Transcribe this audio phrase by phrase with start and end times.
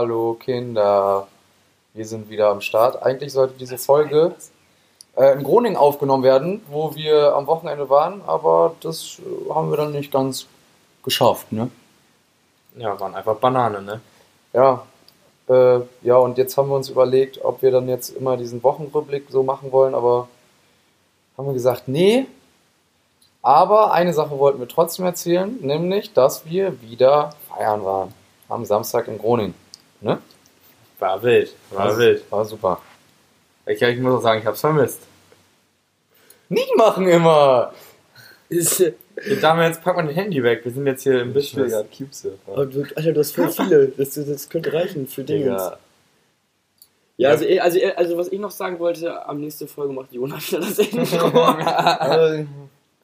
[0.00, 1.26] Hallo Kinder,
[1.92, 3.02] wir sind wieder am Start.
[3.02, 4.32] Eigentlich sollte diese Folge
[5.16, 9.76] äh, in Groningen aufgenommen werden, wo wir am Wochenende waren, aber das äh, haben wir
[9.76, 10.46] dann nicht ganz
[11.02, 11.72] geschafft, ne?
[12.76, 14.00] Ja, waren einfach Banane, ne?
[14.52, 14.86] Ja,
[15.48, 19.26] äh, ja, und jetzt haben wir uns überlegt, ob wir dann jetzt immer diesen Wochenrückblick
[19.30, 20.28] so machen wollen, aber
[21.36, 22.26] haben wir gesagt, nee.
[23.42, 28.14] Aber eine Sache wollten wir trotzdem erzählen, nämlich, dass wir wieder feiern waren.
[28.48, 29.54] Am Samstag in Groningen.
[30.00, 30.18] Ne?
[30.98, 32.30] War wild, war Das wild.
[32.32, 32.80] War super.
[33.66, 35.00] Ich, ich muss auch sagen, ich hab's vermisst.
[36.48, 37.72] Nicht machen immer!
[38.48, 38.94] Ist, Hier,
[39.40, 41.70] Damals pack mal dein Handy weg, wir sind jetzt hier im Business.
[41.72, 43.88] du, Alter, du hast voll viele.
[43.88, 45.50] Das, das könnte reichen für Dinge.
[45.50, 45.78] Digga.
[47.18, 50.12] Ja, also, eh- also, eh- also was ich noch sagen wollte, am nächsten Folge macht
[50.12, 51.30] Jonas wieder das Intro.
[51.58, 52.46] Also,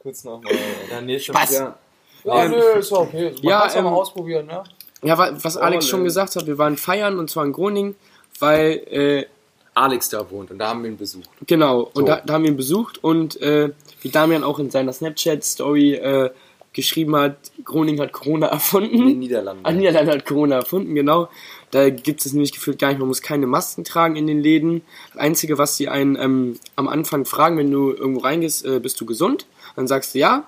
[0.01, 0.53] kurz nochmal.
[0.91, 1.53] Ja, nächste Spaß.
[1.53, 1.79] Ja.
[2.25, 3.31] Ja, Ähm, nö, ist ja okay.
[3.33, 4.65] Man ja, ja mal ähm, ausprobieren, ne?
[5.05, 7.95] Ja, wa- was Alex Oh, schon gesagt hat, wir waren feiern und zwar in Groningen,
[8.41, 9.27] weil, äh,
[9.77, 11.29] Alex da wohnt und da haben wir ihn besucht.
[11.47, 12.07] genau, und So.
[12.07, 13.71] da, da haben wir ihn besucht und äh,
[14.03, 16.31] wie Damian auch in seiner Snapchat-Story äh,
[16.73, 19.19] geschrieben hat, Groningen hat Corona In den erfunden.
[19.19, 19.65] Niederlanden.
[19.65, 21.29] Ah, Niederlande hat Corona erfunden, genau.
[21.71, 24.83] Da gibt es nämlich gefühlt gar nicht, man muss keine Masken tragen in den Läden.
[25.13, 29.01] Das Einzige, was sie einen ähm, am Anfang fragen, wenn du irgendwo reingehst, äh, bist
[29.01, 29.47] du gesund?
[29.77, 30.45] Dann sagst du ja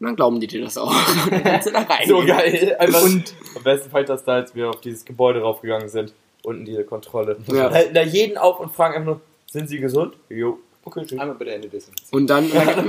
[0.00, 0.90] und dann glauben die dir das auch.
[1.24, 2.08] Und dann kannst du da rein.
[2.08, 2.74] So geil.
[2.78, 6.14] Einfach und am besten ich das da, als wir auf dieses Gebäude raufgegangen sind.
[6.42, 7.36] Unten diese Kontrolle.
[7.48, 7.70] Ja.
[7.70, 10.14] Halten da jeden auf und fragen einfach nur, sind sie gesund?
[10.30, 10.58] Jo.
[10.84, 11.18] Okay, tschüss.
[11.20, 11.90] Einmal bitte Ende des.
[12.12, 12.86] Und dann, und dann,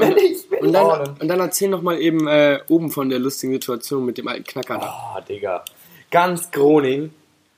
[0.61, 4.17] und dann, und dann erzähl noch mal eben äh, oben von der lustigen Situation mit
[4.17, 4.85] dem alten Knacker da.
[4.85, 5.65] Ah, Digga.
[6.11, 7.13] Ganz Groningen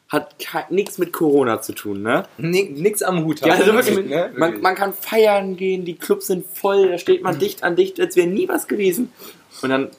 [0.09, 0.35] hat
[0.71, 2.23] nichts mit Corona zu tun, ne?
[2.37, 3.61] Nix am Hut Ja, haben.
[3.61, 4.31] also wirklich, ne?
[4.37, 7.99] man, man kann feiern gehen, die Clubs sind voll, da steht man dicht an dicht,
[7.99, 9.11] als wäre nie was gewesen.
[9.63, 9.89] Und dann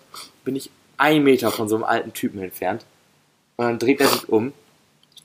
[0.44, 2.84] bin ich ein Meter von so einem alten Typen entfernt.
[3.56, 4.52] Und dann dreht er sich um,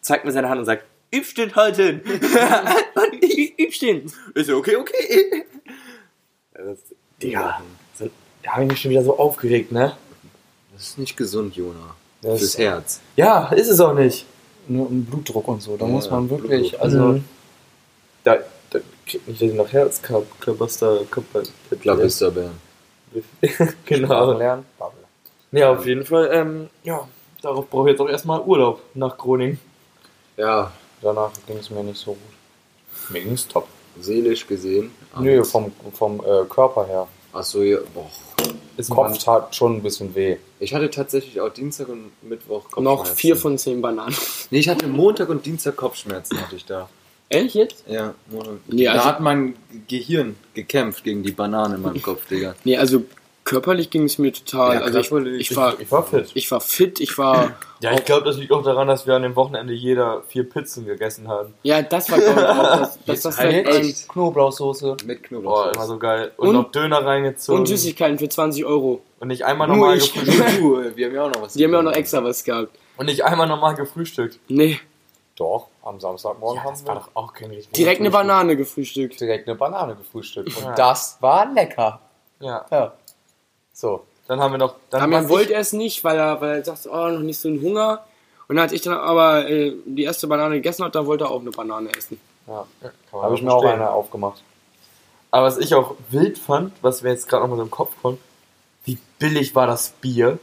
[0.02, 2.02] zeigt mir seine Hand und sagt, Übstünd halten!
[2.96, 4.12] und ich, Übstehen.
[4.36, 5.46] ich so, okay, okay.
[6.54, 6.78] Das,
[7.22, 7.62] Digga,
[7.98, 8.10] so,
[8.44, 9.98] da habe ich mich schon wieder so aufgeregt, ne?
[10.74, 11.96] Das ist nicht gesund, Jona.
[12.22, 13.00] Das Fürs Herz.
[13.16, 14.26] Ja, ist es auch nicht.
[14.68, 15.76] Nur um Blutdruck und so.
[15.78, 16.82] Da Ja, muss man wirklich, Blutdruck.
[16.82, 17.00] also.
[17.00, 17.24] Mhm.
[18.24, 18.38] Da,
[18.70, 21.02] da kriegt mich das nach Herzklabaster,
[21.82, 22.69] Klabisterbären.
[23.86, 24.34] genau.
[24.34, 24.66] lernen.
[24.78, 25.00] Bubble.
[25.52, 27.08] Ja, auf jeden Fall, ähm, ja,
[27.42, 29.60] darauf brauche ich jetzt auch erstmal Urlaub nach Groningen.
[30.38, 30.72] Ja,
[31.02, 33.10] Danach ging es mir nicht so gut.
[33.10, 33.68] Mir ging es top.
[34.00, 34.92] seelisch gesehen.
[35.20, 35.52] Nö, alles.
[35.52, 37.08] vom, vom äh, Körper her.
[37.34, 37.80] Achso, ja.
[37.94, 38.10] Boah.
[38.78, 40.38] Ist Kopf tat schon ein bisschen weh.
[40.60, 42.84] Ich hatte tatsächlich auch Dienstag und Mittwoch Kopfschmerzen.
[42.84, 44.16] Noch vier von zehn Bananen.
[44.52, 46.90] Nee, ich hatte Montag und Dienstag Kopfschmerzen hatte ich da.
[47.30, 47.84] Ehrlich jetzt?
[47.88, 48.14] Ja.
[48.68, 49.56] Nee, da also- hat mein
[49.88, 52.56] Gehirn gekämpft gegen die Banane in meinem Kopf, Digga.
[52.64, 53.04] Nee, also
[53.44, 54.76] körperlich ging es mir total.
[54.76, 56.32] Ja, also ich, ich war, Ich war fit.
[56.34, 57.56] ich war fit, ich war.
[57.82, 60.86] Ja, ich glaube, das liegt auch daran, dass wir an dem Wochenende jeder vier Pizzen
[60.86, 61.54] gegessen haben.
[61.64, 64.10] Ja, das war glaube ich auch das, das, das halt echt.
[64.10, 64.98] Knoblauchsoße.
[65.06, 65.74] Mit Boah, Knoblauch.
[65.74, 66.32] immer so geil.
[66.38, 67.62] Und, Und- noch Döner reingezogen.
[67.62, 69.02] und Süßigkeiten für 20 Euro.
[69.20, 70.14] Und nicht einmal ich.
[70.14, 70.98] gefrühstückt.
[70.98, 71.54] Wir haben ja auch noch was.
[71.54, 72.70] Die haben ja auch noch extra was gehabt.
[72.98, 74.40] Und nicht einmal normal gefrühstückt.
[74.48, 74.80] Nee,
[75.38, 78.12] Doch, am Samstagmorgen Ja, haben das wir war doch auch kein richtiges direkt eine.
[78.12, 79.20] Banane gefrühstückt.
[79.20, 80.56] direkt eine Banane gefrühstückt.
[80.58, 80.76] Und Ja.
[80.76, 82.00] das war lecker.
[82.40, 82.66] Ja.
[82.72, 82.94] Ja.
[83.74, 84.06] So.
[84.28, 84.76] Dann haben wir noch.
[84.92, 87.50] Dann Damian was wollte es nicht, weil er, weil er sagte, oh, noch nicht so
[87.50, 88.04] einen Hunger.
[88.48, 91.42] Und als ich dann aber äh, die erste Banane gegessen habe, da wollte er auch
[91.42, 92.20] eine Banane essen.
[92.48, 92.66] Ja.
[93.12, 94.44] Man Habe ich mir auch eine aufgemacht.
[95.32, 97.94] Aber was ich auch wild fand, was mir jetzt gerade noch mal so im Kopf
[98.02, 98.20] kommt,
[98.86, 100.40] wie billig war das Bier?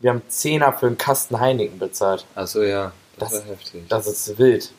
[0.00, 2.24] Wir haben Zehner für einen Kasten Heineken bezahlt.
[2.34, 2.92] Achso, ja.
[3.20, 3.88] Das, Das- war heftig.
[3.88, 4.72] Das ist wild.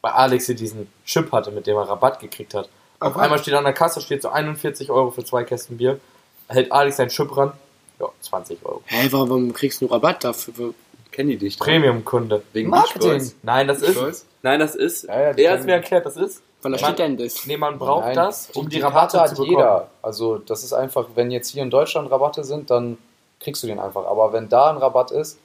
[0.00, 2.68] Weil Alex hier diesen Chip hatte, mit dem er Rabatt gekriegt hat.
[2.98, 6.00] Auf einmal steht an der Kasse, steht so 41 Euro für zwei Kästen Bier.
[6.48, 7.52] Hält Alex seinen Chip ran.
[8.00, 8.82] Ja, 20 Euro.
[8.86, 10.14] Hä, warum, warum kriegst du dafür?
[10.20, 10.74] dafür?
[11.12, 11.58] Kennen die dich?
[11.58, 12.42] Premium-Kunde.
[12.52, 13.30] Wegen Marketing.
[13.42, 13.92] Nein, das ist.
[13.96, 14.26] Stolz?
[14.42, 15.04] Nein, das ist.
[15.04, 16.42] Ja, ja, die er hat mir erklärt, das ist.
[16.62, 17.44] Wann Man- steht denn das?
[17.46, 19.50] Nee, man braucht Nein, das, um die, Karte Rabatte hat zu bekommen.
[19.58, 19.88] jeder.
[20.00, 22.98] Also das ist einfach, wenn jetzt hier in Deutschland Rabatte sind, dann
[23.40, 24.06] kriegst du den einfach.
[24.06, 25.38] Aber wenn da ein Rabatt ist,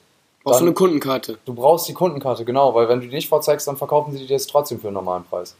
[0.47, 1.38] Brauchst du eine Kundenkarte?
[1.45, 4.35] du brauchst die Kundenkarte, genau, weil wenn du die nicht vorzeigst, dann verkaufen sie dir
[4.35, 5.55] das trotzdem für einen normalen Preis.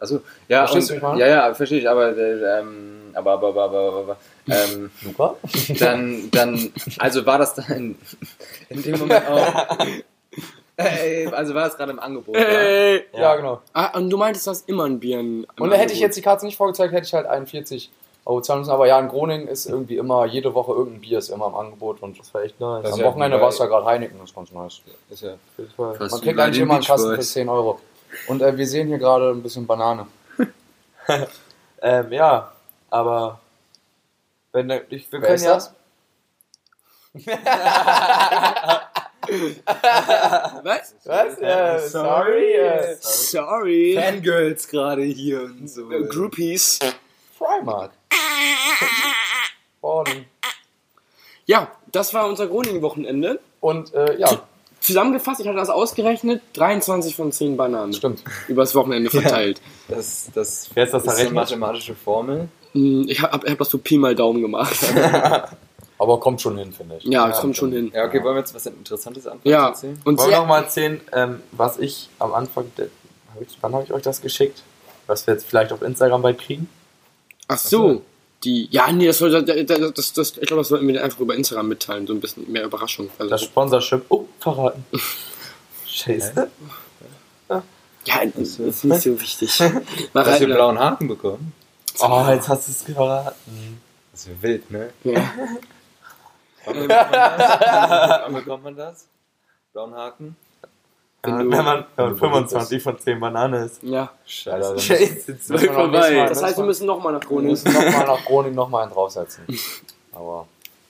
[0.00, 1.20] Also, ja, Verstehst du, und, wie ich meine?
[1.20, 4.16] ja, ja, verstehe ich, aber, äh, ähm, aber, aber, aber, aber, aber,
[4.48, 5.34] ähm, Luca?
[5.80, 7.96] dann, dann, also war das dann
[8.68, 9.76] in dem Moment auch,
[10.76, 12.42] äh, also war das gerade im Angebot, ja?
[12.42, 13.60] Äh, Ja, genau.
[13.72, 15.18] ah, und du meintest, du hast immer ein Bier.
[15.18, 16.00] im Und da hätte ich Angebot.
[16.00, 17.90] jetzt die Karte nicht vorgezeigt, hätte ich halt 41
[18.36, 18.70] Müssen.
[18.70, 22.02] Aber ja, in Groningen ist irgendwie immer, jede Woche irgendein Bier ist immer im Angebot.
[22.02, 22.82] Und Das war echt nice.
[22.84, 24.80] Das am Wochenende war es ja gerade Heineken, das ist ganz nice.
[25.10, 25.34] Ist ja
[25.76, 27.32] Man kriegt eigentlich immer einen Kasten für Boys.
[27.32, 27.80] 10 Euro.
[28.28, 30.06] Und äh, wir sehen hier gerade ein bisschen Banane.
[31.80, 32.52] Ähm, ja,
[32.90, 33.38] aber
[34.52, 35.54] wenn der- ich, wir Wer können ist ja.
[35.54, 35.72] das?
[40.64, 40.94] Was?
[41.04, 41.40] Was?
[41.40, 42.52] Ja, sorry.
[42.54, 43.98] äh, Sorry.
[44.00, 45.88] Fangirls gerade hier und so.
[46.08, 46.78] Groupies.
[47.38, 47.92] Primark.
[51.46, 53.40] Ja, das war unser Groningen-Wochenende.
[53.60, 54.42] Und äh, ja,
[54.80, 57.92] Zusammengefasst, ich hatte das ausgerechnet, 23 von 10 Bananen.
[57.92, 58.22] stimmt.
[58.46, 59.60] Übers Wochenende verteilt.
[59.88, 62.48] Das, das, Wer ist das ist eine mathematische Formel.
[62.72, 64.76] Hm, Ich habe hab das so Pi mal Daumen gemacht.
[65.98, 67.04] Aber kommt schon hin, finde ich.
[67.04, 67.90] Ja, das kommt schon hin.
[67.92, 70.00] Ja, okay, wollen wir jetzt was Interessantes anfangen Ja, zu erzählen?
[70.04, 72.86] und Wollen wir sehr, noch mal erzählen, ähm, was ich am Anfang, der,
[73.34, 74.62] hab ich, wann habe ich euch das geschickt?
[75.08, 76.68] Was wir jetzt vielleicht auf Instagram bald kriegen?
[77.48, 78.02] Ach so,
[78.44, 81.34] die, ja, nee, das, soll, das, das, das, ich glaube, das sollten wir einfach über
[81.34, 83.10] Instagram mitteilen, so ein bisschen mehr Überraschung.
[83.18, 84.04] Also, Das Sponsorship.
[84.10, 84.84] Oh, verraten.
[85.86, 86.48] Scheiße.
[88.04, 89.58] ja, das ist nicht so wichtig.
[90.12, 91.52] Mach Dass wir halt- blauen Haken bekommen.
[92.00, 93.80] Oh, jetzt hast du es verraten.
[94.12, 94.90] Das ist wild, ne?
[95.02, 95.32] Ja.
[96.64, 98.20] Wann bekommt man das?
[98.22, 99.06] Wann bekommt man das?
[99.72, 100.36] Blauen Haken?
[101.22, 103.82] Wenn Wenn, du- man, wenn man du 25 von 10 Bananen ist.
[103.82, 104.10] ja.
[104.24, 104.76] Scheiße,
[105.48, 106.16] wir noch vorbei.
[106.16, 107.50] Mal- Das heißt, wir müssen nochmal nach wir Groningen.
[107.50, 109.44] müssen nochmal nach Groningen nochmal einen draufsetzen.
[110.12, 110.46] Aber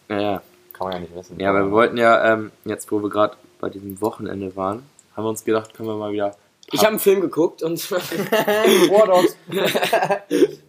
[0.09, 0.43] Ja, ja.
[0.75, 1.41] kann man ja nicht wissen.
[1.41, 4.83] Ja, aber wir wollten ja, ähm, jetzt wo wir gerade bei diesem Wochenende waren,
[5.17, 6.35] haben wir uns gedacht, können wir mal wieder.
[6.71, 9.35] Ich habe einen Film geguckt und War Dogs.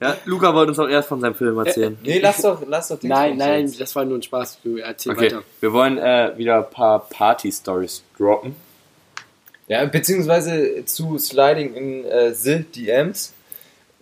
[0.01, 1.97] Ja, Luca wollte uns auch erst von seinem Film erzählen.
[2.01, 3.81] Nee, lass doch, lass doch Dings nein, nein, jetzt.
[3.81, 4.59] das war nur ein Spaß.
[4.63, 5.43] Du erzähl Okay, weiter.
[5.59, 8.55] wir wollen äh, wieder ein paar Party-Stories droppen.
[9.69, 13.33] Ja, beziehungsweise zu Sliding in äh, the DMs.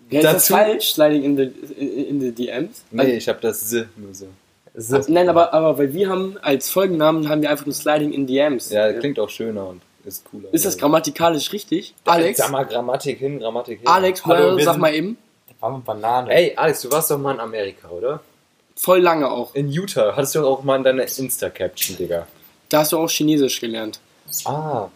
[0.09, 0.93] Ja, ist das Dazu- falsch?
[0.93, 1.43] Sliding in the,
[1.75, 2.83] in the DMs?
[2.89, 4.27] Nee, ich habe das the nur so.
[4.73, 8.27] Also, nein, aber, aber weil wir haben als Folgennamen haben wir einfach nur Sliding in
[8.27, 8.69] DMs.
[8.71, 10.47] Ja, klingt auch schöner und ist cooler.
[10.53, 11.93] Ist das grammatikalisch richtig?
[12.05, 12.37] Alex?
[12.37, 13.87] Sag mal Grammatik hin, Grammatik hin.
[13.87, 15.17] Alex, Hallo, wir sag mal eben.
[15.59, 16.31] War mit Banane.
[16.33, 18.21] Ey, Alex, du warst doch mal in Amerika, oder?
[18.75, 19.55] Voll lange auch.
[19.55, 20.15] In Utah.
[20.15, 22.27] Hattest du auch mal in deiner Insta-Caption, Digga.
[22.69, 23.99] Da hast du auch Chinesisch gelernt.
[24.45, 24.89] Ah.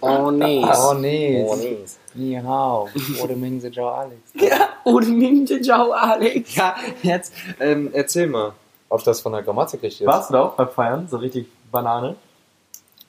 [0.00, 0.64] Oh nee.
[0.64, 1.44] Oh nee.
[1.48, 1.78] Oh, nee.
[2.14, 2.88] Ni hao.
[3.22, 4.32] Oder Ming Se Jiao Alex.
[4.88, 6.54] Oh, Minje Jiao, Alex.
[6.54, 8.52] Ja, jetzt, ähm, erzähl mal.
[8.88, 10.06] Ob das von der Grammatik richtig ist?
[10.06, 11.08] Warst du da auch beim Feiern?
[11.08, 12.14] So richtig Banane?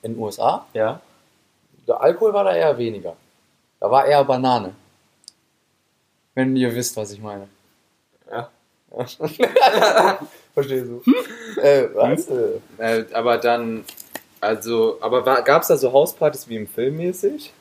[0.02, 0.66] In den USA?
[0.74, 1.00] Ja.
[1.86, 3.14] Der Alkohol war da eher weniger.
[3.78, 4.74] Da war eher Banane.
[6.34, 7.46] Wenn ihr wisst, was ich meine.
[8.28, 8.48] Ja.
[10.54, 11.02] Verstehst du?
[11.60, 12.26] äh, was?
[12.28, 13.84] Äh, Äh, aber dann,
[14.40, 17.52] also, aber war, gab's da so Hauspartys wie im Film mäßig?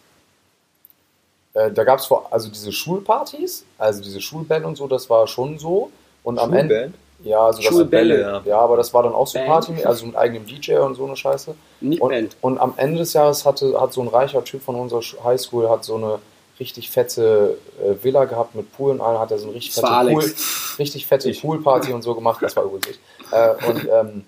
[1.53, 5.57] Äh, da gab es also diese Schulpartys, also diese Schulband und so, das war schon
[5.57, 5.91] so.
[6.23, 6.75] Und am Ende.
[6.75, 6.95] Schulband?
[7.23, 8.41] Ja, also das Schulbälle, ja.
[8.45, 9.47] Ja, aber das war dann auch so Band.
[9.49, 11.55] Party, also mit eigenem DJ und so eine Scheiße.
[11.81, 12.35] Nicht Und, Band.
[12.41, 15.67] und am Ende des Jahres hatte, hat so ein reicher Typ von unserer Sch- Highschool
[15.67, 16.19] hat so eine
[16.59, 19.83] richtig fette äh, Villa gehabt mit Pool und allem, hat er so eine richtig Das
[19.89, 20.31] fette, Pool,
[20.77, 22.39] richtig fette Poolparty und so gemacht.
[22.41, 22.99] Das war übrigens ich.
[23.31, 24.23] Äh, und ähm,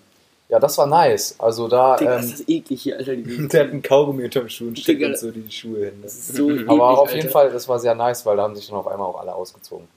[0.49, 1.35] ja, das war nice.
[1.37, 3.15] Also da, Digga, ähm, ist das eklig hier, Alter.
[3.15, 5.09] Die- Der hat einen Kaugummi unterm Schuh und steckt Digga.
[5.11, 5.99] uns so die Schuhe hin.
[6.01, 7.15] Das ist so eklig, aber auf Alter.
[7.17, 9.33] jeden Fall, das war sehr nice, weil da haben sich dann auf einmal auch alle
[9.33, 9.87] ausgezogen.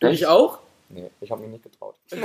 [0.00, 0.58] Ich auch?
[0.92, 1.94] Nee, ich habe mich nicht getraut.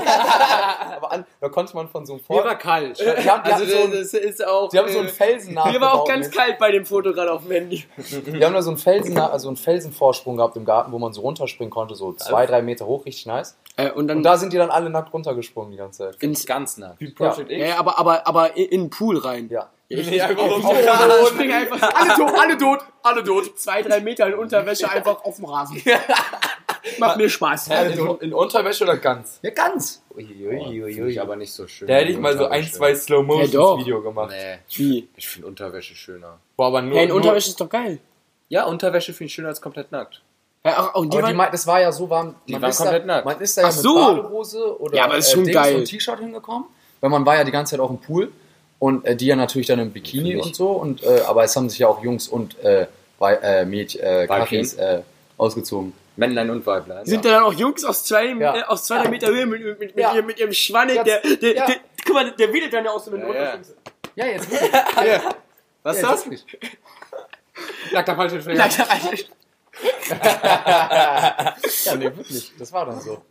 [0.96, 3.00] aber an, da konnte man von so einem Vor kalt.
[3.00, 4.70] Die haben, die haben so das ist auch.
[4.70, 7.32] die haben so einen Felsen Mir war auch ganz mit- kalt bei dem Foto gerade
[7.32, 7.86] auf dem Handy.
[7.98, 11.22] Die haben da so einen, Felsen, also einen Felsenvorsprung gehabt im Garten, wo man so
[11.22, 13.56] runterspringen konnte, so zwei, drei Meter hoch, richtig nice.
[13.78, 16.24] Äh, und dann Und da sind die dann alle nackt runtergesprungen die ganze Zeit.
[16.24, 16.96] ins, Ganz nah.
[16.98, 19.48] Wie Project ja, ja, aber, aber, aber in, den Pool rein.
[19.52, 19.70] Ja.
[19.88, 20.62] Ich, Ja, ich, warum?
[20.62, 21.94] ich spring einfach.
[21.94, 23.60] Alle tot, alle tot, alle tot.
[23.60, 25.80] Zwei, drei Meter in Unterwäsche einfach auf dem Rasen.
[27.00, 27.68] Macht mir Spaß.
[27.68, 29.40] in, in Unterwäsche oder ganz?
[29.42, 30.02] Ja, ganz.
[30.16, 31.88] Finde ich aber nicht so schön.
[31.88, 33.38] Da hätte ich mal so ein, zwei slow Ja, doch.
[33.38, 34.32] motion Video gemacht.
[34.32, 35.08] Nee, Wie?
[35.16, 36.38] ich finde Unterwäsche schöner.
[36.56, 38.00] Boah, aber nur, Ja, in nur Unterwäsche ist doch geil.
[38.50, 40.22] Ja, Unterwäsche finde ich schöner als komplett nackt.
[40.64, 42.36] Ja, ach, und die Aber die, waren, mei- das war ja so warm.
[42.48, 43.26] Die man waren ist komplett da, nackt.
[43.26, 43.96] Man ist da ja Ach mit so.
[43.96, 45.76] Badehose oder Ja, aber ist schon Dings geil.
[45.76, 46.66] und T-Shirt hingekommen.
[47.02, 48.32] Weil man war ja die ganze Zeit auch im Pool.
[48.80, 50.70] Und äh, die ja natürlich dann im Bikini und so.
[50.72, 52.88] Und, äh, aber es haben sich ja auch Jungs und äh,
[53.20, 54.28] Wei- äh, Mädchen, äh, Weibchen.
[54.40, 55.02] Kaffees äh,
[55.38, 55.94] ausgezogen.
[56.18, 57.06] Männlein und Weiblein.
[57.06, 58.56] sind da dann auch Jungs aus zwei, Ja.
[58.56, 60.14] äh, aus zwei drei Meter Höhe mit, mit, mit, Ja.
[60.14, 61.04] ihrem, mit ihrem Schwanne, Ja.
[61.04, 61.66] der, der, Ja.
[61.66, 63.54] der, guck mal, der wedelt dann ja auch so mit dem Ja, ja.
[63.54, 63.76] Unterschenkel.
[64.16, 64.48] Ja, jetzt.
[65.84, 66.26] Was ja, ist das?
[66.32, 66.78] jetzt wirklich.
[67.92, 68.68] Lag der falsche Finger.
[71.86, 72.52] Ja, nee, wirklich.
[72.58, 73.24] Das war dann so.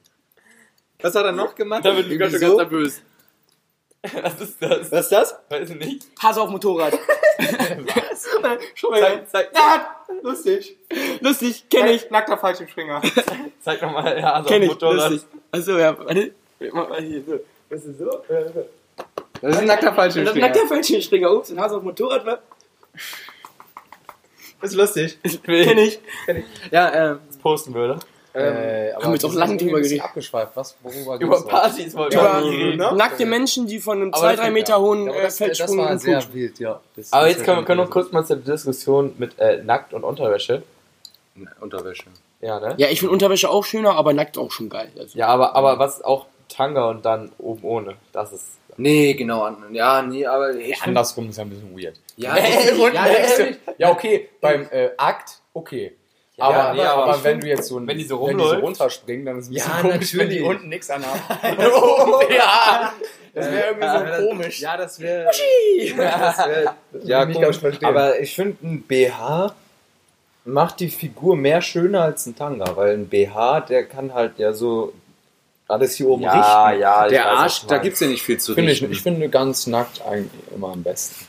[1.00, 1.85] Was hat er noch gemacht?
[1.85, 2.57] Da wird schon Wieso?
[2.57, 3.03] ganz nervös.
[4.23, 4.92] Was ist das?
[4.92, 5.37] Was ist das?
[5.49, 6.06] Weiß ich nicht.
[6.23, 6.92] Hase auf Motorrad.
[7.38, 8.28] Was?
[8.75, 9.87] Schon mal Zeig, zeig,
[10.23, 10.76] Lustig.
[11.20, 12.11] Lustig, kenn ich.
[12.11, 13.00] Nackter Fallschirmspringer.
[13.61, 14.68] zeig nochmal, ja, also Kenn auf ich.
[14.68, 15.11] Motorrad.
[15.11, 15.28] Lustig.
[15.50, 16.34] Achso, ja, warte.
[16.73, 17.40] Mach mal hier so.
[17.70, 18.23] Was ist so?
[19.40, 20.46] Das ist ein nackter Und das Fallschirmspringer.
[20.46, 21.32] nackt der Fallschirmspringer.
[21.32, 22.38] Ups, ein Hase auf Motorrad, ne?
[24.61, 25.18] Das ist lustig.
[25.23, 25.99] Ich will, Kenn ich.
[26.70, 27.99] Ja, ähm, das posten würde.
[28.35, 30.05] Äh, aber haben wir jetzt auch lange irgendwie drüber geredet.
[30.05, 30.53] abgeschweift.
[30.57, 31.47] Was, worüber Über noch?
[31.49, 32.79] Partys wollte Über wir reden.
[32.79, 32.93] ne?
[32.97, 35.79] nackte Menschen, die von einem Aber 2-3 das- Meter hohen Ja, äh, das, das Feldsprung
[35.79, 36.81] war im sehr wild, ja.
[36.97, 39.62] Das- Aber das jetzt können wir ja können schon kurz mal zur Diskussion mit äh,
[39.62, 40.62] Nackt und Unterwäsche.
[41.61, 42.05] Unterwäsche.
[42.41, 42.75] Ja, ne?
[42.76, 44.91] Ja, ich finde Unterwäsche auch schöner, aber nackt auch schon geil.
[44.99, 45.17] Also.
[45.19, 47.95] Ja, aber, aber was auch Tanga und dann oben ohne.
[48.12, 48.47] Das ist.
[48.76, 49.49] Nee, genau.
[49.73, 51.97] Ja, nee, aber ich find- Andersrum ist ja ein bisschen weird.
[52.17, 52.37] Ja,
[52.93, 55.95] ja, du, ja, okay, beim äh, Akt, okay.
[56.37, 58.26] Ja, aber, nee, aber, aber ich wenn find, du jetzt so ein, wenn die so
[58.26, 60.49] wenn die so runterspringen, dann ist es ein Ja, bisschen komisch, wenn die natürlich.
[60.57, 61.21] unten nichts anhaben.
[62.37, 62.93] ja!
[63.35, 64.61] Das wäre irgendwie Ja, so das- komisch.
[64.61, 65.31] Ja, das wäre.
[65.97, 66.75] Ja, das wär,
[67.05, 67.47] ja nicht komisch.
[67.49, 67.88] ganz verstehen.
[67.88, 69.55] Aber ich finde, ein BH
[70.45, 74.53] macht die Figur mehr schöner als ein Tanga, weil ein BH, der kann halt ja
[74.53, 74.93] so
[75.69, 76.81] alles hier oben Ja, richten.
[76.83, 77.83] ja, ich Der weiß, Arsch, da meinst.
[77.85, 78.93] gibt's ja nicht viel zu Finde ich, richten.
[78.93, 81.26] ich finde ganz nackt eigentlich immer am besten,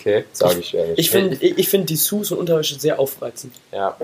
[0.00, 0.24] Okay.
[0.32, 0.98] sage ich ehrlich.
[0.98, 3.54] Ich finde ich, find Dessous und Unterwäsche sehr aufreizend.
[3.70, 3.96] Ja.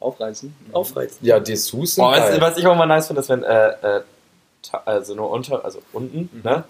[0.00, 0.54] Aufreißen.
[0.72, 1.18] Aufreizend.
[1.22, 2.40] ja, Dessous sind Oh, was, geil.
[2.40, 4.00] was ich auch mal nice finde, ist, wenn, äh, äh,
[4.84, 6.62] also nur unter, also unten, ne?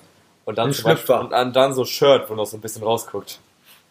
[0.47, 1.21] Und dann, Ein zum Beispiel, Schlüpfer.
[1.45, 3.39] und dann, so Shirt, wo noch so ein bisschen rausguckt.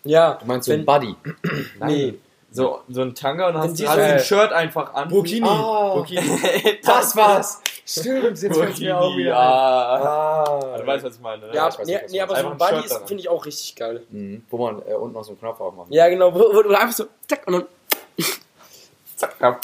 [0.03, 1.15] Ja, Du meinst so ein Buddy?
[1.85, 2.15] Nee.
[2.49, 5.09] So, so ein Tanga und dann hast du hast so- ein Shirt einfach an.
[5.09, 5.45] Burkini.
[5.47, 5.93] Ah.
[5.93, 6.21] Burkini.
[6.83, 7.59] Das war's!
[7.89, 9.37] Stimmt, jetzt Burkini, mir auch wieder ja.
[9.39, 10.77] Ah.
[10.77, 11.55] Du weißt, was ich meine, ne?
[11.55, 14.03] Ja, ich weiß nee, nee aber so ein ein Buddy finde ich auch richtig geil.
[14.09, 14.45] Mhm.
[14.49, 15.87] Wo man äh, unten noch so einen Knopf aufmacht.
[15.89, 17.65] Ja, genau, wo, wo du einfach so, zack, und dann.
[19.15, 19.59] Zack, ja.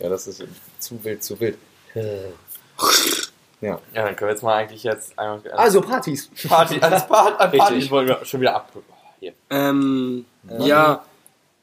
[0.00, 0.42] Ja, das ist
[0.80, 1.56] zu wild, zu wild.
[1.94, 3.78] Ja.
[3.94, 6.30] Ja, dann können wir jetzt mal eigentlich jetzt einmal Also Partys.
[6.48, 7.90] Party, als Part, an Party Richtig.
[7.92, 8.72] wollen wir schon wieder ab.
[9.20, 9.34] Hier.
[9.50, 10.24] Ähm,
[10.58, 11.04] ja.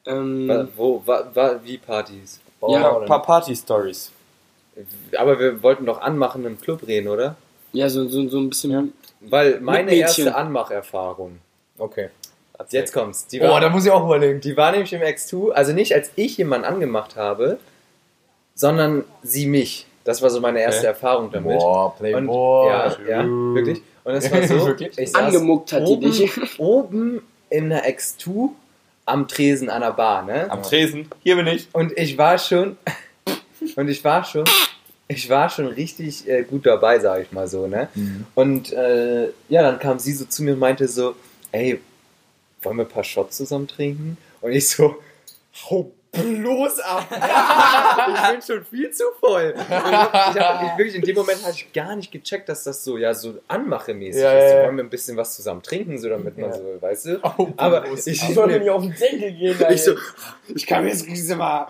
[0.06, 2.39] Ähm, Wa- Wo, wa, wa, wie Partys?
[2.62, 4.12] Ja, Ein paar Party-Stories.
[5.17, 7.36] Aber wir wollten doch anmachen im Club reden, oder?
[7.71, 8.93] ja, so, so, so ein bisschen.
[9.21, 11.39] Weil meine erste Anmacherfahrung,
[11.77, 12.09] Okay.
[12.69, 14.39] jetzt kommt's, die Oh, war, da muss ich auch überlegen.
[14.41, 17.59] die war nämlich im X2, also nicht als ich jemanden angemacht habe,
[18.55, 19.86] sondern sie mich.
[20.03, 20.88] Das war so meine erste Okay.
[20.88, 21.59] Erfahrung damit.
[21.59, 22.67] Boah, Und, Playboy.
[22.67, 23.81] ja, ja, wirklich.
[24.03, 24.98] Und es war so, Wirklich?
[24.98, 26.31] ich saß Angemuckt hat die oben, dich.
[26.59, 28.50] oben in der X2
[29.05, 30.50] am Tresen an der Bar, ne?
[30.50, 31.07] Am Tresen.
[31.24, 31.67] Hier bin ich.
[31.74, 32.77] Und ich war schon,
[33.79, 34.43] und ich war schon,
[35.07, 37.88] ich war schon richtig äh, gut dabei, sage ich mal so, ne?
[37.95, 38.25] Mhm.
[38.36, 41.15] Und äh, ja, dann kam sie so zu mir und meinte so,
[41.53, 41.79] ey,
[42.62, 44.17] wollen wir ein paar Shots zusammen trinken?
[44.41, 44.98] Und ich so,
[45.69, 47.06] hau bloß ab.
[47.12, 49.54] ich bin schon viel zu voll.
[49.56, 52.63] Ich hab, ich hab, ich, wirklich, in dem Moment hatte ich gar nicht gecheckt, dass
[52.63, 54.44] das so, ja, so anmachemäßig Ja, ist.
[54.44, 54.63] ja, So, ja.
[54.66, 56.56] wollen wir ein bisschen was zusammen trinken, so damit man Ja.
[56.58, 57.20] so, weißt du?
[57.38, 59.56] Oh, Aber ich, Ich wollte mir auf den Senkel gehen.
[59.70, 59.94] ich so,
[60.48, 61.68] ich kann mir jetzt diese mal.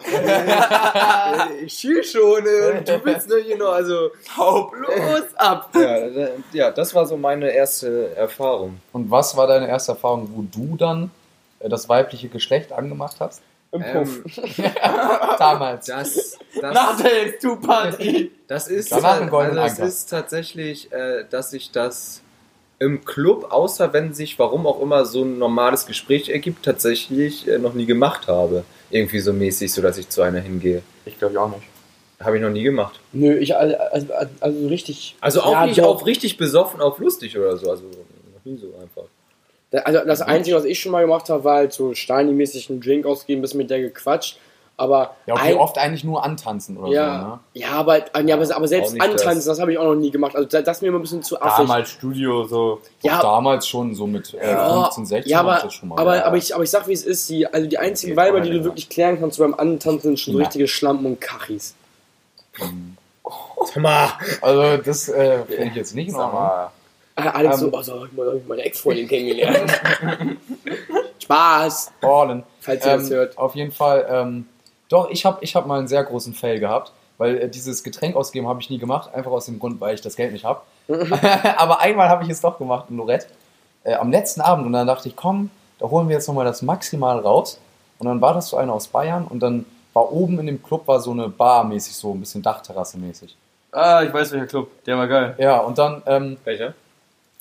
[1.66, 5.70] ich schiel schon äh, und du willst nur hier noch, also Hau bloß ab.
[5.76, 6.08] ja,
[6.54, 8.80] ja, das war so meine erste Erfahrung.
[8.94, 11.12] Und was war deine erste Erfahrung, wo du dann
[11.60, 13.42] äh, das weibliche Geschlecht angemacht hast?
[13.72, 14.20] Im Puff.
[14.58, 14.72] Ähm,
[15.40, 15.86] Damals.
[15.86, 18.32] das, Nach das, der X2-Party.
[18.48, 19.86] das ist, goldenen also Anker.
[19.86, 22.22] ist tatsächlich, äh, dass ich das
[22.80, 27.58] im Club, außer wenn sich warum auch immer so ein normales Gespräch ergibt, tatsächlich äh,
[27.60, 28.64] noch nie gemacht habe.
[28.90, 30.82] Irgendwie so mäßig, so dass ich zu einer hingehe.
[31.06, 31.64] Ich glaube ich auch nicht.
[32.22, 33.00] Habe ich noch nie gemacht.
[33.14, 34.08] Nö, ich also, also,
[34.40, 35.16] also richtig.
[35.22, 35.88] Also auch Ja, nicht doch.
[35.88, 37.70] auf richtig besoffen, auf lustig oder so.
[37.70, 39.04] Also noch nie so einfach.
[39.72, 43.06] Also das Einzige, was ich schon mal gemacht habe, war halt so Steini-mäßig einen Drink
[43.06, 44.38] ausgeben, bis mit der gequatscht.
[44.78, 47.40] Aber Ja, okay, ein- oft eigentlich nur antanzen oder ja, so, ne?
[47.54, 49.46] ja, aber, ja, aber, aber selbst antanzen, das.
[49.46, 50.38] das, habe ich auch noch nie gemacht.
[50.38, 51.68] Also das, das ist mir immer ein bisschen zu affig.
[51.68, 52.80] Damals Studio so.
[53.02, 56.00] ja, damals schon so mit äh, Ja, 15, 16 ja, aber, das schon mal.
[56.00, 56.24] aber, ja.
[56.26, 58.52] aber, ich, aber ich sag, wie es ist, die, also die einzigen Okay, Weiber, die
[58.52, 61.76] du wirklich klären kannst beim Antanzen, sind schon so richtige Schlampen und Kachis.
[63.66, 64.14] Sag mal.
[64.42, 66.16] Also das äh, finde ich jetzt nicht in
[67.28, 69.72] Alex Ähm, so, also ich habe meine Ex-Freundin kennengelernt.
[71.24, 72.44] Spaß, Ballen.
[72.60, 73.38] falls ihr das Ähm, hört.
[73.38, 74.48] auf jeden Fall, ähm,
[74.90, 78.16] doch, ich habe ich hab mal einen sehr großen Fail gehabt, weil äh, dieses Getränk
[78.16, 80.62] ausgeben habe ich nie gemacht, einfach aus dem Grund, weil ich das Geld nicht habe.
[81.58, 83.28] Aber einmal habe ich es doch gemacht in Lorette,
[83.84, 86.62] äh, am letzten Abend und dann dachte ich, komm, da holen wir jetzt nochmal das
[86.62, 87.60] Maximal raus.
[88.00, 90.88] Und dann war das so einer aus Bayern und dann war oben in dem Club
[90.88, 93.36] war so eine Bar mäßig, so ein bisschen Dachterrasse mäßig.
[93.72, 94.70] Ah, ich weiß welcher Club.
[94.86, 95.36] Der war geil.
[95.38, 96.74] Ja, und dann, ähm, Welcher?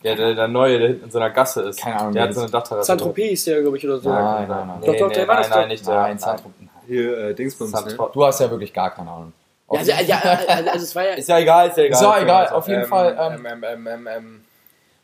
[0.02, 1.80] Ja, der, der neue, der hinten in so einer Gasse ist.
[1.80, 2.86] Keine Ahnung, Der hat so eine Dachterrasse.
[2.86, 4.08] Saint-Tropez ist der, glaube ich, oder so.
[4.10, 4.80] Nein, nein, nein.
[4.86, 5.68] Doch, doch, der war das nein, doch.
[5.68, 5.94] nicht der.
[5.94, 6.54] nein, Zentrum.
[6.86, 7.96] Hier, äh, Dingsbums, ne?
[8.12, 9.32] Du hast ja wirklich gar keine Ahnung.
[9.70, 11.14] Ja, also, ja, also, also es war ja.
[11.14, 11.92] Ist ja egal, ist ja egal.
[11.92, 13.16] Ist ja egal, auf jeden Ähm, Fall.
[13.20, 14.44] Ähm, ähm, ähm, ähm, ähm,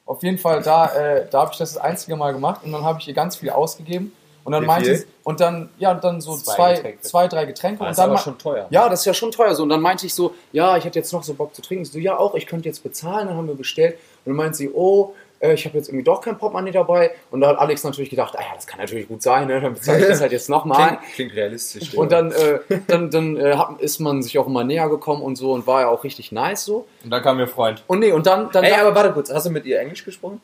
[0.07, 2.85] Auf jeden Fall, da, äh, da habe ich das das einzige Mal gemacht und dann
[2.85, 4.13] habe ich ihr ganz viel ausgegeben.
[4.45, 7.01] Und dann meinte sie, und dann, ja, dann so Zwei zwei, Getränke.
[7.01, 7.79] zwei, drei Getränke.
[7.79, 8.67] das und ist dann aber schon teuer.
[8.71, 9.63] Ja, das ist ja schon teuer so.
[9.63, 11.85] Und dann meinte ich so, ja, ich hätte jetzt noch so Bock zu trinken.
[11.85, 13.29] Ich so, ja, auch, ich könnte jetzt bezahlen.
[13.29, 13.95] Dann haben wir bestellt.
[13.95, 17.13] Und dann meinte sie, oh, äh, ich habe jetzt irgendwie doch kein Portemonnaie dabei.
[17.31, 19.61] Und da hat Alex natürlich gedacht, ah ja, das kann natürlich gut sein, ne?
[19.61, 20.89] dann bezahle ich das halt jetzt nochmal.
[20.99, 21.95] Klingt, klingt realistisch.
[21.95, 25.37] Und dann, äh, dann, dann äh, hat, ist man sich auch immer näher gekommen und
[25.37, 26.87] so und war ja auch richtig nice so.
[27.03, 27.83] Und dann kam ihr Freund.
[27.87, 30.41] Und nee, und dann, dann Ey, aber warte kurz, hast du mit ihr Englisch gesprochen?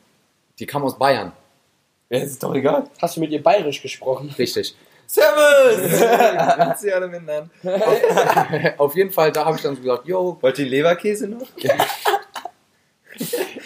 [0.61, 1.31] die kam aus Bayern,
[2.11, 2.83] Ja, ist doch egal.
[3.01, 4.33] Hast du mit ihr bayerisch gesprochen?
[4.37, 4.75] richtig.
[5.07, 5.99] Servus!
[6.81, 7.49] Sie alle miteinander.
[8.77, 11.47] Auf jeden Fall, da habe ich dann so gesagt, yo, Wollt ihr Leberkäse noch?
[11.57, 11.69] äh,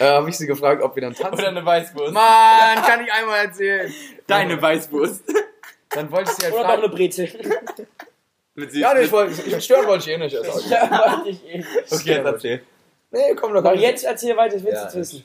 [0.04, 1.38] habe ich sie gefragt, ob wir dann tanzen.
[1.38, 2.12] Oder eine Weißwurst.
[2.12, 3.92] Mann, kann ich einmal erzählen.
[4.26, 5.22] Deine Weißwurst.
[5.90, 6.94] Dann wollte ich sie halt Oder noch eine fragen.
[6.96, 7.28] Brezel?
[8.54, 10.36] Mit Ja, nee, ich wollte, ich stören wollte ich eh nicht.
[10.36, 10.68] Also.
[10.68, 11.64] ja, wollte ich eh.
[11.90, 12.62] Okay, jetzt erzähl.
[13.12, 13.82] Nee, komm doch Aber gar nicht.
[13.82, 15.24] jetzt erzähl weiter, ich will es Ja, wissen.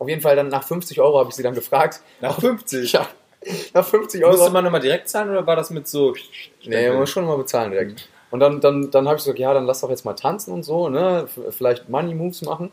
[0.00, 2.00] Auf jeden Fall dann nach 50 Euro habe ich sie dann gefragt.
[2.22, 2.90] Nach 50.
[2.90, 3.06] Ja,
[3.74, 4.50] nach 50 Musste Euro.
[4.50, 6.14] man nochmal direkt zahlen oder war das mit so.
[6.64, 8.08] Nee, man muss schon mal bezahlen direkt.
[8.30, 10.62] Und dann, dann, dann habe ich gesagt, ja, dann lass doch jetzt mal tanzen und
[10.62, 11.28] so, ne?
[11.50, 12.70] Vielleicht Money Moves machen.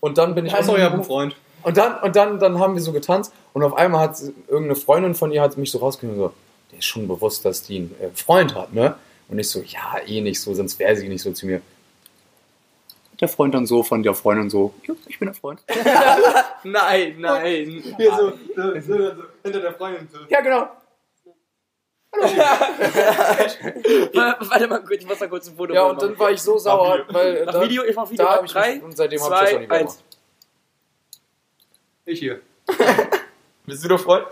[0.00, 1.36] Und dann bin ich hab einen Freund.
[1.62, 4.16] Und dann, und dann, dann haben wir so getanzt und auf einmal hat
[4.48, 6.34] irgendeine Freundin von ihr hat mich so rausgenommen und so,
[6.70, 8.96] der ist schon bewusst, dass die einen äh, Freund hat, ne?
[9.28, 11.60] Und ich so, ja, eh nicht so, sonst wäre sie nicht so zu mir.
[13.20, 14.74] Der Freund dann so von der Freundin so,
[15.06, 15.62] ich bin der Freund.
[16.64, 17.82] Nein, nein.
[17.96, 20.18] Hier so, so, so, so, hinter der Freundin so.
[20.28, 20.68] Ja, genau.
[24.12, 25.92] Warte mal kurz, ich muss da kurz ein Foto Ja, machen.
[25.98, 28.24] und dann war ich so sauer, weil äh, Mach da, Video, ich mach Video.
[28.26, 29.96] da habe ich Drei, mich, und seitdem habe ich das auch zwei, nicht mehr eins.
[29.96, 30.04] gemacht.
[32.04, 32.40] Ich hier.
[33.64, 34.24] Bist du doch Freund?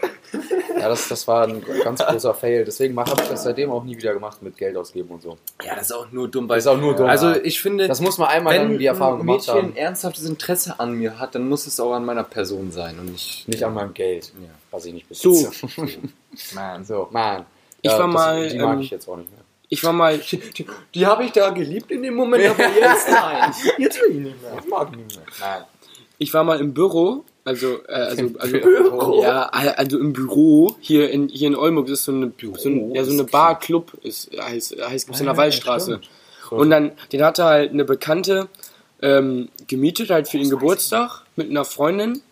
[0.76, 2.64] Ja, das, das war ein ganz großer Fail.
[2.64, 5.38] Deswegen habe ich das seitdem auch nie wieder gemacht mit Geld ausgeben und so.
[5.64, 6.49] Ja, das ist auch nur dumm.
[6.49, 7.06] Das ist auch nur dumm.
[7.08, 7.37] Also ja.
[7.42, 9.76] ich finde, das muss man einmal wenn dann die Erfahrung ein gemacht Mädchen haben.
[9.76, 13.46] ernsthaftes Interesse an mir hat, dann muss es auch an meiner Person sein und nicht.
[13.46, 14.49] Nicht an meinem Geld, Ja.
[14.72, 15.30] was ich nicht So.
[15.30, 15.66] besitze.
[16.54, 16.84] Mann.
[16.84, 17.46] So, man.
[17.82, 19.40] Ich war das, mal, Die mag ähm, ich jetzt auch nicht mehr.
[19.68, 20.20] Ich war mal,
[20.94, 23.52] Die habe ich da geliebt in dem Moment, aber jetzt nein.
[23.78, 24.52] Jetzt will ich nicht mehr.
[24.60, 25.25] Ich mag nicht mehr.
[25.38, 25.62] Nein.
[26.18, 31.28] ich war mal im Büro, also, äh, also, also ja, also im Büro hier in
[31.28, 34.76] hier in Oldenburg ist so eine, so, ein, ja, so eine Bar Club ist heißt
[34.80, 36.00] heißt gibt's in der Wallstraße.
[36.50, 38.49] Und dann den hatte halt eine Bekannte
[39.02, 42.23] ähm, gemietet halt für ihren Geburtstag mit einer Freundin.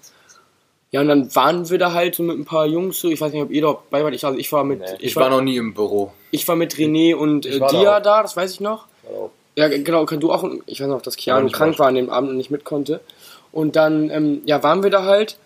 [0.90, 3.32] Ja, und dann waren wir da halt so mit ein paar Jungs so, ich weiß
[3.32, 5.56] nicht, ob ihr da bei wart, ich, also ich war mit, Ich war noch nie
[5.56, 6.12] im Büro.
[6.30, 8.86] ich war mit René und äh, Ich da Dia da, das weiß ich noch.
[9.04, 9.30] Auch.
[9.54, 12.30] Ja, genau, kann du auch, ich weiß noch, dass Keanu krank war an dem Abend
[12.30, 13.00] und nicht mit konnte.
[13.52, 15.38] Und dann, ähm, ja, waren wir da halt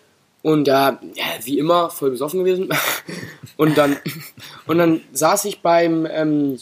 [0.43, 2.69] und da, ja, wie immer, voll besoffen gewesen.
[3.57, 3.97] und dann,
[4.67, 6.59] und dann saß ich beim, ähm,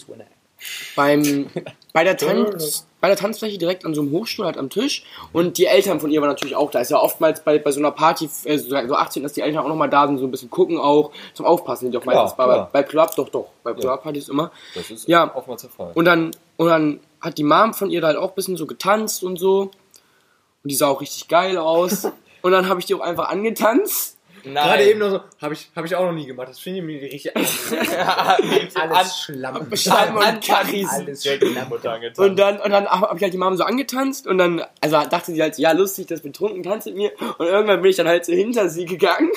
[0.95, 1.47] beim,
[1.93, 5.57] bei der Tanz, bei der Tanzfläche direkt an so einem Hochstuhl halt am Tisch und
[5.57, 6.79] die Eltern von ihr waren natürlich auch da.
[6.79, 9.63] Ist ja oftmals bei, bei so einer Party, äh, so so 18, dass die Eltern
[9.63, 12.37] auch nochmal da sind, so ein bisschen gucken auch, zum Aufpassen, die auch Klar, meistens
[12.37, 12.69] bei, klar.
[12.71, 14.51] bei Club, doch, doch, bei Club-Partys immer.
[14.75, 15.35] Das ist Ja.
[15.35, 15.91] oftmals der Fall.
[15.95, 18.67] Und dann, und dann hat die Mom von ihr da halt auch ein bisschen so
[18.67, 19.71] getanzt und so.
[20.63, 22.07] Und die sah auch richtig geil aus.
[22.41, 24.17] Und dann habe ich die auch einfach angetanzt.
[24.43, 26.49] Gerade eben noch so, habe ich, hab ich auch noch nie gemacht.
[26.49, 27.35] Das finde ich mir richtig
[28.75, 29.75] Alles Schlamm.
[29.75, 30.89] Schleim und Karis.
[30.89, 31.23] Alles
[32.17, 35.31] Und dann, und dann habe ich halt die Mom so angetanzt und dann, also dachte
[35.31, 37.11] sie halt so, ja, lustig, das betrunken tanzt mit mir.
[37.37, 39.31] Und irgendwann bin ich dann halt so hinter sie gegangen,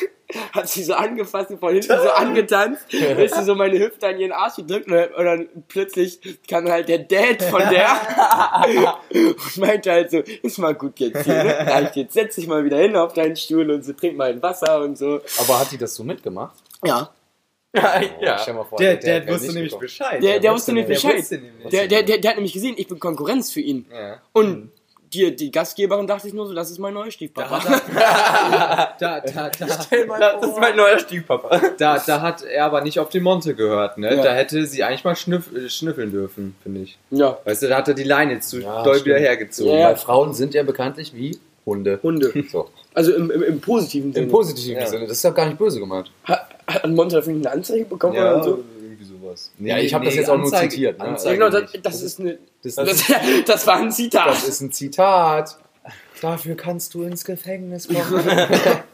[0.52, 4.18] hat sie so angefasst und von hinten so angetanzt, ist sie so meine Hüfte an
[4.18, 6.18] ihren Arsch gedrückt und, und dann plötzlich
[6.48, 7.88] kam halt der Dad von der
[9.10, 11.58] und meinte halt so, ist mal gut jetzt hier, ne?
[11.58, 14.42] Reicht jetzt, setz dich mal wieder hin auf deinen Stuhl und so, trink mal ein
[14.42, 15.20] Wasser und so.
[15.40, 16.56] Aber hat die das so mitgemacht?
[16.84, 17.10] Ja.
[18.20, 18.38] ja.
[18.38, 19.76] Stell mal vor, Der, der, wäre wusste nämlich.
[19.76, 20.22] Bescheid.
[20.22, 21.18] Der, der wusste nicht Der Bescheid.
[21.18, 21.68] wusste nämlich.
[21.70, 23.86] Der, der, der, der hat nämlich gesehen, ich bin Konkurrenz für ihn.
[23.92, 24.20] Ja.
[24.32, 24.70] Und
[25.14, 27.60] die, die Gastgeberin dachte ich nur so, das ist mein neuer Stiefpapa.
[27.88, 31.60] Da, da, da, Das ist mein neuer Stiefpapa.
[31.78, 34.14] da, da hat er aber nicht auf den Monte gehört, ne?
[34.16, 34.22] Ja.
[34.22, 36.98] Da hätte sie eigentlich mal schnüff, äh, schnüffeln dürfen, finde ich.
[37.10, 39.06] Ja, Weißt du, da hat er die Leine zu Ja, doll stimmt.
[39.06, 39.78] wieder hergezogen.
[39.78, 39.88] Ja.
[39.88, 41.98] Weil Frauen sind ja bekanntlich wie Hunde.
[42.02, 42.32] Hunde.
[42.50, 42.68] So.
[42.92, 44.26] Also im, im, im positiven Im Sinne.
[44.28, 44.86] positiven Ja.
[44.86, 45.06] Sinne.
[45.06, 46.10] Das ist ja gar nicht böse gemeint.
[46.24, 48.64] Hat, hat Monte dafür nicht eine Anzeige bekommen Ja, oder so?
[49.24, 49.50] Sowas.
[49.58, 51.04] Ja, ich hab das jetzt auch nur zitiert, ne?
[51.04, 52.38] Ja, Anzeige genau, das, das ist eine.
[52.62, 53.04] Das, Das,
[53.46, 54.28] das war ein Zitat.
[54.28, 55.58] das ist ein Zitat.
[56.20, 58.24] Dafür kannst du ins Gefängnis kommen.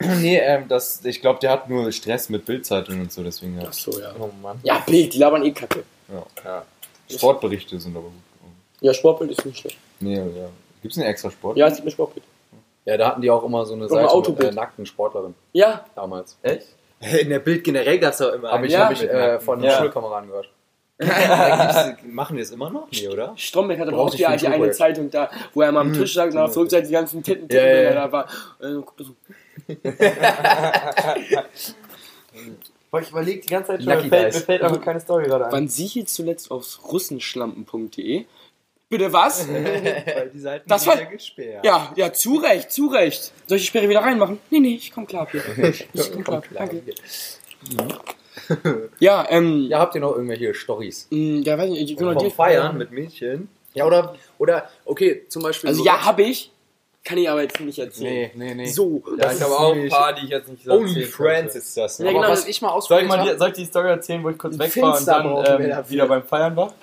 [0.20, 3.66] nee, ähm, das, ich glaube, der hat nur Stress mit Bildzeitung und so, deswegen ja.
[3.68, 4.12] Ach so, ja.
[4.18, 4.58] oh Mann.
[4.64, 5.84] Ja, Bild, die labern eh kacke.
[6.44, 6.64] ja.
[7.08, 8.12] Sportberichte sind aber gut.
[8.80, 9.78] Ja, Sportbild ist nicht schlecht.
[10.00, 10.48] Nee, ja.
[10.82, 11.56] Gibt's einen extra Sport?
[11.56, 12.24] Ja, es gibt mir Sportbild.
[12.86, 14.52] Ja, da hatten die auch immer so eine Seite ein mit Autobild.
[14.52, 16.36] äh, nackten Sportlerin Ja, damals.
[16.42, 16.66] Echt?
[17.00, 18.50] In der Bild generell gab's doch immer.
[18.52, 18.84] Habe ich, Ja.
[18.84, 19.78] hab ich äh, von Ja.
[19.78, 20.50] Schulkameraden gehört.
[22.04, 22.88] Machen wir es immer noch?
[22.92, 23.32] Nee, oder?
[23.34, 24.70] Stromberg hatte Braucht auch die, die eine.
[24.72, 27.66] Zeitung da, wo er mal am Tisch sagt, nach der Rückseite die ganzen Titten, Titten,
[27.66, 28.26] Ja, ja, da war.
[28.60, 29.16] Äh, so.
[32.90, 34.34] Boah, ich überlege die ganze Zeit schon, Lucky mir fällt, Guys.
[34.34, 35.52] mir fällt aber keine Story gerade ein.
[35.52, 38.24] Wann Sie hier zuletzt aufs russenschlampen.de
[38.90, 39.48] Bitte was?
[39.48, 41.64] Weil die Seiten Das sind war- ja gesperrt.
[41.64, 43.32] Ja, ja, zu Recht, zu Recht.
[43.46, 44.38] Soll ich die Sperre wieder reinmachen?
[44.50, 45.46] Nee, nee, ich komm klar, Pierre.
[45.94, 46.82] Ich komm klar, danke.
[48.98, 51.06] Ja, ähm, Ja, habt ihr noch irgendwelche Stories?
[51.10, 52.30] mh, ja, weiß nicht, ich genau Vom dir.
[52.30, 53.48] Feiern mit Mädchen.
[53.74, 55.68] Ja, oder, oder, okay, zum Beispiel.
[55.70, 56.50] Also ja, hab ich.
[57.04, 58.30] Kann ich aber jetzt nicht erzählen.
[58.34, 58.66] Nee, nee, nee.
[58.66, 59.02] So.
[59.16, 61.76] Ja, ich habe auch ein paar, die ich jetzt nicht so Only erzählen Friends ist
[61.76, 61.98] das.
[61.98, 62.10] Ja, Ne?
[62.12, 62.24] genau.
[62.24, 64.28] Aber was ich mal Soll ich, ausprobiert mal die, soll ich die Story erzählen, wo
[64.30, 66.74] ich kurz weg war und dann ähm, wieder beim Feiern war?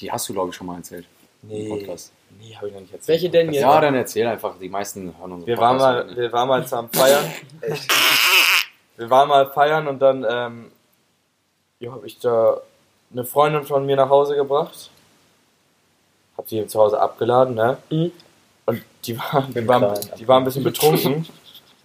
[0.00, 1.04] die hast du, glaube ich, schon mal erzählt.
[1.42, 2.12] Im Podcast.
[2.38, 3.08] nee, habe ich noch nicht erzählt.
[3.08, 3.62] Welche denn jetzt?
[3.62, 4.58] Ja, dann erzähl einfach.
[4.58, 7.32] Die meisten hören uns Wir waren mal, wir waren mal zusammen feiern.
[8.96, 10.72] wir waren mal feiern und dann ähm,
[11.78, 12.60] ja, habe ich da
[13.12, 14.90] eine Freundin von mir nach Hause gebracht.
[16.36, 17.78] Hab die zu Hause abgeladen, ne?
[17.90, 18.12] Mhm.
[18.66, 20.18] Und die war, die, war, klein.
[20.18, 21.14] die war ein bisschen betrunken.
[21.14, 21.28] Und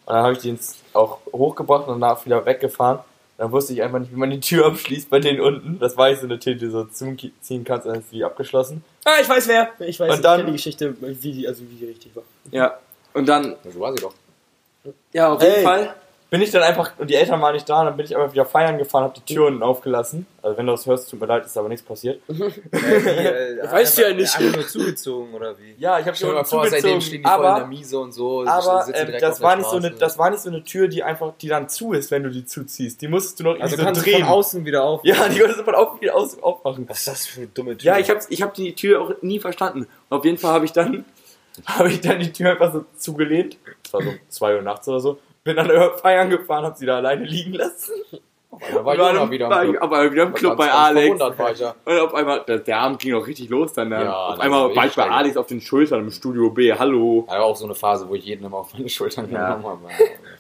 [0.06, 3.00] dann habe ich die ins, auch hochgebracht und danach wieder weggefahren.
[3.38, 5.80] Dann wusste ich einfach nicht, wie man die Tür abschließt bei denen unten.
[5.80, 8.84] Das war ich so eine Tür, die du so zuziehen kannst, dann ist die abgeschlossen.
[9.06, 9.70] Ah, ich weiß wer.
[9.80, 12.24] Ich weiß, Und ich dann- kenn die Geschichte, wie die, also wie die richtig war.
[12.52, 12.78] Ja.
[13.14, 14.14] Und dann, So war sie doch.
[15.14, 15.50] ja, auf Hey.
[15.52, 15.96] jeden Fall.
[16.34, 18.44] Bin ich dann einfach, und die Eltern waren nicht da, dann bin ich einfach wieder
[18.44, 20.26] feiern gefahren, hab die Tür unten aufgelassen.
[20.42, 22.22] Also wenn du das hörst, tut mir leid, ist aber nichts passiert.
[22.74, 24.36] Äh, Weißt du ja nicht.
[24.36, 25.76] Einfach nur zugezogen oder wie?
[25.78, 28.00] Ja, ich habe Stell schon mal vor, seitdem stehen die voll in der aber, Miese
[28.00, 28.46] und so.
[28.48, 31.04] aber ähm, auf das, war nicht so eine, das war nicht so eine Tür, die
[31.04, 33.00] einfach, die dann zu ist, wenn du die zuziehst.
[33.04, 34.28] Die musstest du noch Also irgendwie kannst so du von drehen.
[34.28, 35.02] außen wieder auf.
[35.04, 36.90] Ja, die konntest du von außen wieder aus, aufmachen.
[36.90, 37.92] Was ist das für eine dumme Tür?
[37.92, 39.88] Ja, ich hab's, ich hab die Tür auch nie verstanden.
[40.10, 41.06] Auf jeden Fall habe ich dann,
[41.66, 43.58] Habe ich dann die Tür einfach so zugelehnt.
[43.84, 45.20] Das war so 2 Uhr nachts oder so.
[45.44, 47.94] Bin dann über feiern gefahren, hab sie da alleine liegen lassen.
[48.72, 49.82] Da war war dann- wieder ich Club.
[49.82, 51.54] aber wieder im Club Ganz, bei ganz Alex.
[51.54, 51.76] ich ja.
[51.86, 53.92] Und auf einmal, der, der Abend ging auch richtig los dann.
[53.92, 56.72] Ja, auf das einmal war ich bei Alex auf den Schultern im Studio B.
[56.72, 57.26] Hallo.
[57.28, 59.56] Da war auch so eine Phase, wo ich jeden immer auf meine Schultern Ja.
[59.56, 59.94] genommen habe.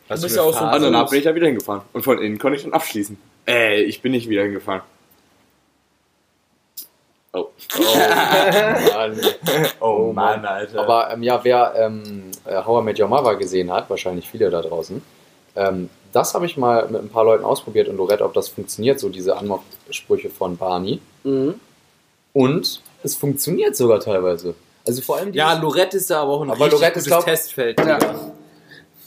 [0.07, 1.81] Bist für ja auch so- Und danach bin ich da wieder hingefahren.
[1.91, 3.17] Und von innen konnte ich dann abschließen.
[3.47, 4.83] Äh, ich bin nicht wieder hingefahren.
[7.35, 7.49] Oh.
[8.93, 9.19] Mann.
[9.79, 10.81] Oh Mann, Alter.
[10.81, 14.49] Aber ähm, ja, wer ähm, äh, How I Met Your Mother gesehen hat, wahrscheinlich viele
[14.51, 15.01] da draußen,
[15.55, 18.99] ähm, das habe ich mal mit ein paar Leuten ausprobiert und Lorette, ob das funktioniert,
[18.99, 20.99] so diese Anmachsprüche von Barney.
[21.23, 21.55] Mhm.
[22.33, 24.53] Und es funktioniert sogar teilweise.
[24.85, 27.05] Also vor allem die, Ja, Lorette ist da aber auch ein Aber richtig Lorette ist,
[27.05, 27.79] gutes glaub- Testfeld.
[27.79, 27.99] Ja.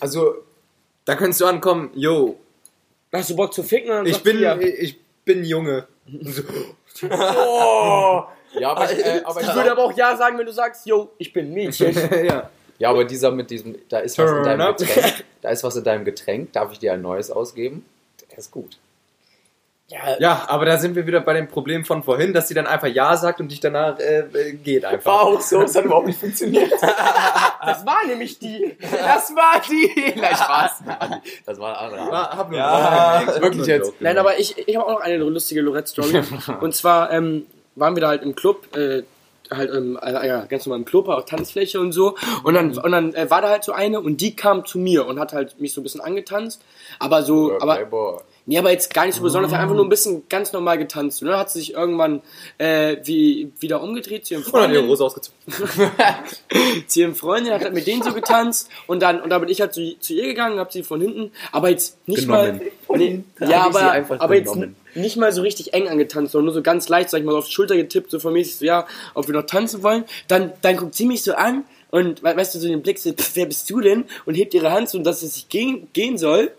[0.01, 0.35] Also
[1.05, 2.37] Da könntest du ankommen, yo,
[3.13, 4.05] Hast du Bock zu ficken?
[4.05, 4.59] Ich bin, ja.
[4.59, 5.87] ich bin Junge.
[8.59, 11.11] Ja, aber, ich, äh, aber ich würde aber auch ja sagen, wenn du sagst, yo,
[11.19, 11.95] ich bin Mädchen.
[12.25, 12.51] ja.
[12.79, 14.77] Ja, aber dieser mit diesem, da ist was in Turn deinem up.
[14.77, 17.87] Getränk, da ist was in deinem Getränk, darf ich dir ein neues ausgeben?
[18.31, 18.79] Der ist gut.
[19.89, 22.67] Ja, ja, aber da sind wir wieder bei dem Problem von vorhin, dass sie dann
[22.67, 24.25] einfach Ja sagt und dich danach äh,
[24.65, 25.13] geht einfach.
[25.23, 26.73] auch so, es hat überhaupt nicht funktioniert.
[27.65, 28.77] das war nämlich die.
[28.81, 30.19] Das war die.
[30.21, 30.83] Nein, Spaß.
[31.47, 32.11] Das war ein anderer.
[32.11, 33.93] War- hab nur Ja, wirklich jetzt.
[34.01, 36.21] Nein, aber ich, ich habe auch noch eine lustige Lorette-Story.
[36.61, 37.47] Und zwar ähm,
[37.77, 39.05] waren wir da halt im Club, äh,
[39.55, 42.17] halt im, äh, ja, ganz normal im Club, auf Tanzfläche und so.
[42.43, 45.07] Und dann, und dann äh, war da halt so eine und die kam zu mir
[45.07, 46.61] und hat halt mich so ein bisschen angetanzt.
[46.99, 48.21] Aber so, Oder aber, Playboy.
[48.47, 51.21] Nee, aber jetzt gar nicht so besonders, einfach nur ein bisschen ganz normal getanzt.
[51.23, 52.23] Und dann hat sie sich irgendwann
[52.59, 54.91] äh, wie, wieder umgedreht zu ihrem Und dann ihre Freundin.
[54.91, 55.37] Hose ausgezogen.
[56.89, 59.61] zu ihrem Freundin, hat halt mit denen so getanzt und dann und da bin ich
[59.61, 62.61] halt zu, zu ihr gegangen, hab sie von hinten, aber jetzt nicht Genommen.
[62.89, 64.77] mal nee, ja, aber, einfach aber jetzt genommen.
[64.95, 67.39] nicht mal so richtig eng angetanzt, sondern nur so ganz leicht, sag ich mal, so
[67.39, 70.05] auf die Schulter getippt, so von mäßig so, ja, ob wir noch tanzen wollen.
[70.29, 73.13] Dann, dann guckt sie mich so an und we- weißt du, so den Blick so,
[73.13, 74.05] pff, wer bist du denn?
[74.25, 76.51] Und hebt ihre Hand so, dass es sich gehen, gehen soll.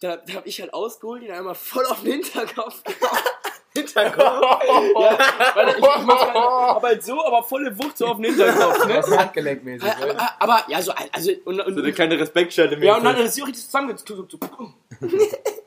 [0.00, 2.82] Da, da hab ich halt ausgeholt, ihn einmal voll auf den Hinterkopf
[3.76, 4.62] Hinterkopf.
[4.64, 5.18] ja,
[5.54, 8.94] warte, ich, ich mal, aber halt so, aber volle Wucht so auf den Hinterkopf, ne?
[8.94, 9.88] Das ist handgelenkmäßig.
[9.88, 12.84] Aber, aber, aber, ja, so, also, und, und, So eine kleine Respektstelle.
[12.84, 14.74] ja, und dann ist sie auch richtig zusammengezogen.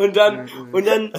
[0.00, 1.12] Und dann, und dann,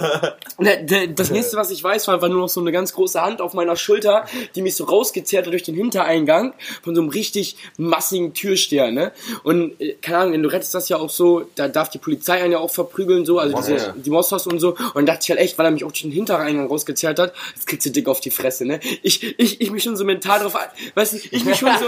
[1.14, 3.54] das nächste, was ich weiß, war einfach nur noch so eine ganz große Hand auf
[3.54, 4.24] meiner Schulter,
[4.56, 9.12] die mich so rausgezerrt hat durch den Hintereingang von so einem richtig massigen Türsteher, ne?
[9.44, 12.42] Und, äh, keine Ahnung, in Lorette ist das ja auch so, da darf die Polizei
[12.42, 13.94] einen ja auch verprügeln, so, also diese, ja.
[13.96, 14.70] die Mosters und so.
[14.70, 17.34] Und dann dachte ich halt echt, weil er mich auch durch den Hintereingang rausgezerrt hat,
[17.54, 18.80] jetzt kriegst du dick auf die Fresse, ne?
[19.02, 20.56] Ich, ich, ich mich schon so mental drauf,
[20.94, 21.86] weißt du, ich mich schon so,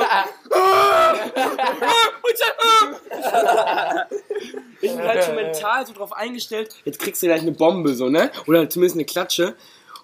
[4.81, 8.09] ich bin halt schon mental so drauf eingestellt, jetzt kriegst du gleich eine Bombe, so,
[8.09, 8.31] ne?
[8.47, 9.55] Oder zumindest eine Klatsche.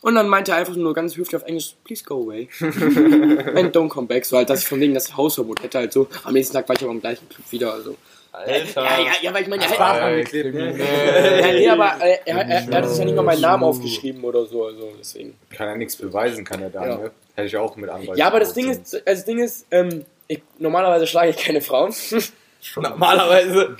[0.02, 2.48] Und dann meinte er einfach nur ganz höflich auf Englisch, please go away.
[2.60, 4.24] And don't come back.
[4.24, 6.08] So halt, dass ich von wegen das Hausverbot hätte halt so.
[6.24, 7.96] Am nächsten Tag war ich aber im gleichen Club wieder, also.
[8.32, 8.84] Alter.
[8.84, 10.54] Ja, ja, ja, weil ich meine, er, er, angeklebt.
[10.54, 14.22] ja, nee, aber äh, er, er, er hat sich ja nicht mal meinen Namen aufgeschrieben
[14.22, 15.34] oder so, also deswegen.
[15.50, 16.96] Kann ja nichts beweisen, kann er da, Ja.
[16.96, 17.10] ne?
[17.34, 18.16] Hätte ich auch mit Anwalt.
[18.16, 21.60] Ja, aber das Ding ist, also das Ding ist, ähm, ich, normalerweise schlage ich keine
[21.60, 21.92] Frauen.
[22.76, 23.76] Normalerweise.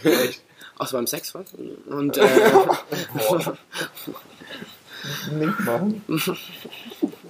[0.81, 1.45] Außer beim Sex, was?
[1.87, 2.27] Und, äh,
[5.33, 6.03] Nicht machen.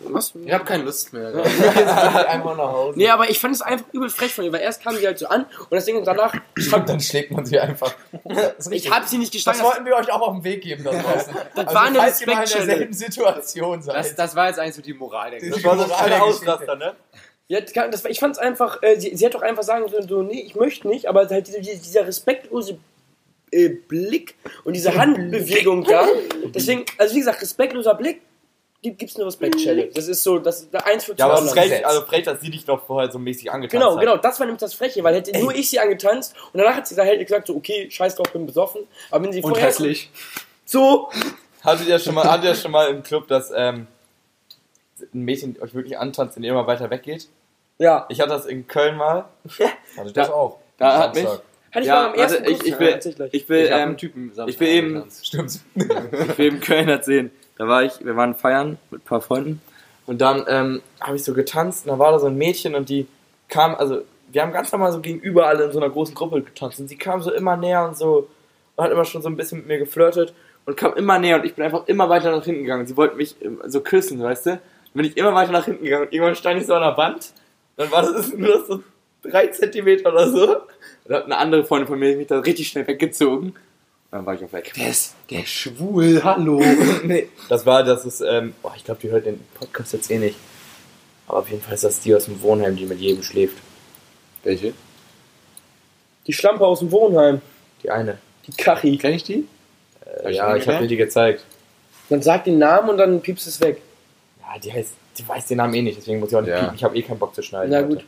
[0.04, 0.32] Was?
[0.44, 1.32] Ich habe keine Lust mehr.
[2.28, 2.98] Einfach nach Hause.
[2.98, 5.18] Nee, aber ich fand es einfach übel frech von ihr, weil erst kam sie halt
[5.18, 7.92] so an und das Ding und danach, ich hab, Dann schlägt man sie einfach.
[8.24, 8.90] Das ich richtig.
[8.92, 9.62] hab sie nicht Das geschlagen.
[9.62, 11.34] wollten wir euch auch auf den Weg geben da draußen.
[11.54, 13.96] Das also, war eine falls ihr mal in derselben Situation seid.
[13.96, 15.68] Das, das war jetzt eigentlich so die Moral der Das Geschichte.
[15.68, 16.20] Das war so ein.
[16.20, 16.94] Ausraster, ne?
[17.50, 20.06] Ja, das das, ich fand es einfach, äh, sie, sie hat doch einfach sagen sollen,
[20.06, 22.78] so, nee, ich möchte nicht, aber halt diese, diese, dieser respektlose
[23.52, 24.34] äh, Blick
[24.64, 26.06] und diese Handbewegung da.
[26.54, 28.20] Deswegen, also wie gesagt, respektloser Blick,
[28.82, 29.88] gibt es eine Respektschelle.
[29.88, 31.42] Das ist so, das ist eins für Ja, aber zwei.
[31.42, 34.00] es ist frech, also frech, dass sie dich doch vorher so mäßig angetanzt Genau, hat.
[34.00, 36.86] genau, das war nämlich das Freche, weil hätte nur ich sie angetanzt und danach hat
[36.86, 38.82] sie gesagt, hätte gesagt, so, okay, scheiß drauf, bin besoffen.
[39.10, 40.10] Aber wenn sie Und vorher hässlich.
[40.64, 41.10] so,
[41.62, 43.86] Hattet ihr schon mal, hattet ihr schon mal im Club, dass ähm,
[45.14, 47.28] ein Mädchen euch wirklich antanzt und ihr immer weiter weggeht?
[47.78, 49.26] ja, Ich hatte das in Köln mal.
[49.96, 50.58] Hatte ich das Da- auch.
[50.78, 51.42] da hat Samstag.
[51.72, 53.26] Hatte ich Ja, mal am ersten warte, ich- ich will- Ja.
[53.32, 55.60] Ich will, Ich ähm, einen Typen ich will eben- Stimmt.
[55.74, 57.30] ich will im Köln erzählen.
[57.58, 59.60] Da war ich, wir waren feiern mit ein paar Freunden
[60.06, 62.88] und dann ähm, habe ich so getanzt und da war da so ein Mädchen und
[62.88, 63.06] die
[63.48, 64.02] kam, also
[64.32, 66.96] wir haben ganz normal so gegenüber alle in so einer großen Gruppe getanzt und sie
[66.96, 68.28] kam so immer näher und so
[68.76, 70.32] und hat immer schon so ein bisschen mit mir geflirtet
[70.66, 72.86] und kam immer näher und ich bin einfach immer weiter nach hinten gegangen.
[72.86, 74.50] Sie wollte mich ähm, so küssen, weißt du?
[74.50, 74.60] Dann
[74.94, 77.32] bin ich immer weiter nach hinten gegangen und irgendwann stand ich so an der Wand,
[77.76, 78.82] dann war das nur so
[79.22, 80.56] drei Zentimeter oder so.
[81.06, 83.54] Da hat eine andere Freundin von mir mich da richtig schnell weggezogen.
[84.10, 84.72] Dann war ich auch weg.
[84.76, 86.60] Der ist, der ist schwul, hallo.
[87.04, 90.18] nee, das war, das ist, ähm, boah, ich glaube, die hört den Podcast jetzt eh
[90.18, 90.36] nicht.
[91.28, 93.56] Aber auf jeden Fall ist das die aus dem Wohnheim, die mit jedem schläft.
[94.42, 94.72] Welche?
[96.26, 97.40] Die Schlampe aus dem Wohnheim,
[97.82, 98.18] Die eine.
[98.46, 98.98] die Kachi.
[98.98, 99.46] Kenn ich die?
[100.24, 101.44] Äh, ja, ich habe dir die gezeigt.
[102.08, 103.80] Dann sag den Namen und dann piepst es weg.
[104.40, 106.60] Ja, die heißt, die weiß den Namen eh nicht, deswegen muss ich auch nicht Ja.
[106.62, 106.74] piepen.
[106.74, 107.70] Ich habe eh keinen Bock zu schneiden.
[107.70, 107.88] Na heute.
[107.88, 108.04] gut.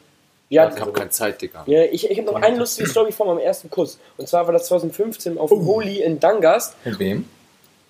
[0.52, 0.70] Ja.
[0.74, 1.64] Ich hab keine Zeit, Digga.
[1.66, 3.98] ja ich, ich habe noch eine lustige Story von meinem ersten Kuss.
[4.18, 6.74] Und zwar war das 2015 auf dem Holi in Dangast.
[6.84, 7.24] Mit wem?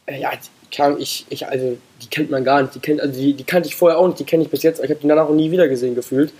[0.06, 2.74] Äh, ja, die kam ich, ich, also die kennt man gar nicht.
[2.76, 4.78] Die kennt, also die, die kannte ich vorher auch nicht, die kenne ich bis jetzt.
[4.82, 6.32] Ich habe die danach auch nie wieder gesehen gefühlt.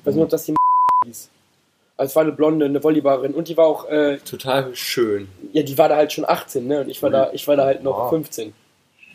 [0.00, 0.54] Ich weiß nur, dass die
[1.06, 1.28] hieß.
[1.96, 5.28] Also es war eine Blonde, eine Volleyballerin und die war auch, äh, Total schön.
[5.52, 6.80] ja, die war da halt schon 18, ne?
[6.80, 8.10] Und ich war da, ich war da halt noch Wow.
[8.10, 8.52] 15.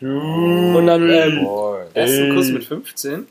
[0.00, 1.46] Und dann, ähm.
[1.94, 3.26] Ersten Kuss mit 15?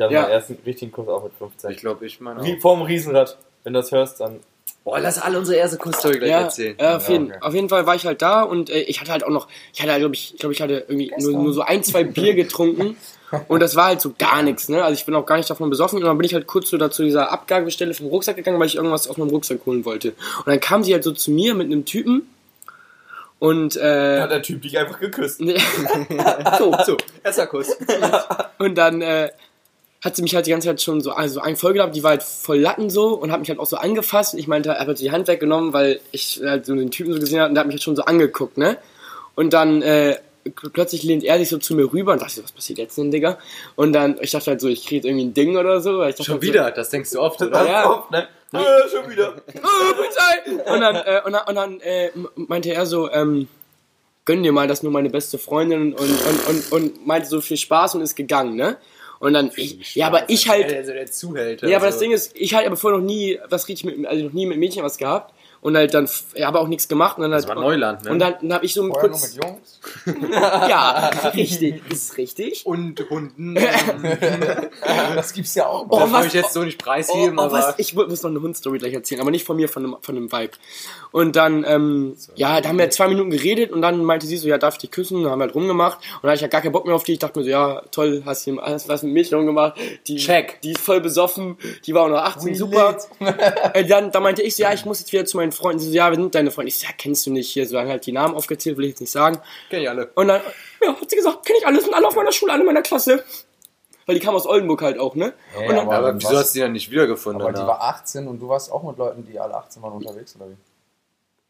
[0.00, 0.22] Ich hatte Ja.
[0.22, 1.70] meinen ersten richtigen Kuss auch mit 15.
[1.72, 2.60] Ich glaube, ich meine Wie auch.
[2.60, 3.36] vorm Riesenrad.
[3.64, 4.40] Wenn du das hörst, dann.
[4.82, 6.74] Boah, lass alle unsere erste Kussstory gleich ja, erzählen.
[6.78, 7.38] äh, auf, Ja, jeden, okay.
[7.42, 9.82] auf jeden Fall war ich halt da und äh, ich hatte halt auch noch, ich
[9.82, 12.96] hatte, glaube ich, ich glaube, ich hatte irgendwie nur, nur so ein, zwei Bier getrunken
[13.48, 14.82] und das war halt so gar nichts, ne?
[14.82, 16.78] Also ich bin auch gar nicht davon besoffen und dann bin ich halt kurz so
[16.78, 20.14] dazu dieser Abgabestelle vom Rucksack gegangen, weil ich irgendwas aus meinem Rucksack holen wollte.
[20.38, 22.26] Und dann kam sie halt so zu mir mit einem Typen
[23.38, 25.40] und äh, Hat der Typ dich einfach geküsst.
[25.42, 25.58] nee,
[26.58, 27.76] so, So, erster Kuss.
[28.58, 29.30] und dann äh,
[30.02, 32.10] hat sie mich halt die ganze Zeit schon so also ein voll gehabt, die war
[32.10, 34.88] halt voll Latten so und hat mich halt auch so angefasst ich meinte, er hat
[34.88, 37.60] halt die Hand weggenommen, weil ich halt so den Typen so gesehen habe und der
[37.60, 38.78] hat mich halt schon so angeguckt, ne?
[39.34, 40.16] Und dann äh,
[40.72, 43.10] plötzlich lehnt er sich so zu mir rüber und dachte, so, was passiert jetzt denn,
[43.10, 43.38] Digga?
[43.76, 46.00] Und dann, ich dachte halt so, ich kriege jetzt irgendwie ein Ding oder so.
[46.00, 47.66] dachte Schon halt wieder, das denkst du oft, oder?
[47.66, 47.90] Ja.
[47.90, 48.26] oft, ne?
[48.52, 49.34] Äh, schon wieder.
[49.52, 50.72] So, oh!
[50.74, 53.48] Und dann, äh, und dann, und dann äh, meinte er so, ähm,
[54.24, 57.40] gönn dir mal, das ist nur meine beste Freundin und, und, und, und meinte so
[57.40, 58.76] viel Spaß und ist gegangen, ne?
[59.20, 61.68] Und dann, ich, ja, aber ich halt, Also der Zuhälter.
[61.68, 62.06] Ja, aber das also.
[62.06, 64.58] Ding ist, ich halt aber vorher noch nie was richtig mit, also noch nie mit
[64.58, 67.48] Mädchen was gehabt und halt dann, ja, aber auch nichts gemacht und dann halt, Das
[67.48, 68.10] war Neuland, ne?
[68.12, 69.80] und dann, dann habe ich so nur kurz, mit Jungs?
[70.32, 72.64] ja, richtig, ist richtig.
[72.66, 73.56] Und Hunden.
[75.14, 75.86] Das gibt's ja auch.
[75.88, 77.52] Oh, das was- ich jetzt so nicht Oh, preisgeben, oh, aber.
[77.52, 77.74] was?
[77.78, 80.16] Ich mu- muss noch eine Hundstory gleich erzählen, aber nicht von mir, von einem, von
[80.16, 80.52] einem Vibe.
[81.12, 84.48] Und dann, ähm, ja, da haben wir zwei Minuten geredet und dann meinte sie so,
[84.48, 85.22] ja, darf ich dich küssen?
[85.22, 87.02] Dann haben wir halt rumgemacht und dann hatte ich ja gar keinen Bock mehr auf
[87.02, 87.12] die.
[87.14, 89.74] Ich dachte mir so, ja, toll, hast du hast was mit Mädchen rumgemacht.
[90.06, 90.60] Die, Check.
[90.62, 92.96] Die ist voll besoffen, die war auch noch 18, super.
[93.74, 95.78] äh, dann, dann meinte ich so, ja, ich muss jetzt wieder zu meinen Freunden.
[95.80, 96.68] Sie so, ja, wir sind deine Freunde.
[96.68, 97.66] Ich so, ja, kennst du nicht hier?
[97.66, 99.38] So, dann halt die Namen aufgezählt, will ich jetzt nicht sagen.
[99.68, 100.06] Kenn ich alle.
[100.14, 100.40] Und dann,
[100.82, 102.82] ja, hat sie gesagt, kenne ich alle, sind alle auf meiner Schule, alle in meiner
[102.82, 103.24] Klasse.
[104.06, 105.32] Weil die kam aus Oldenburg halt auch, ne?
[105.54, 107.40] Ja, Und dann- aber, Aber wieso hast du die dann nicht wiedergefunden?
[107.42, 107.80] aber die danach?
[107.80, 110.56] war 18 und du warst auch mit Leuten, die alle 18 waren unterwegs, oder wie?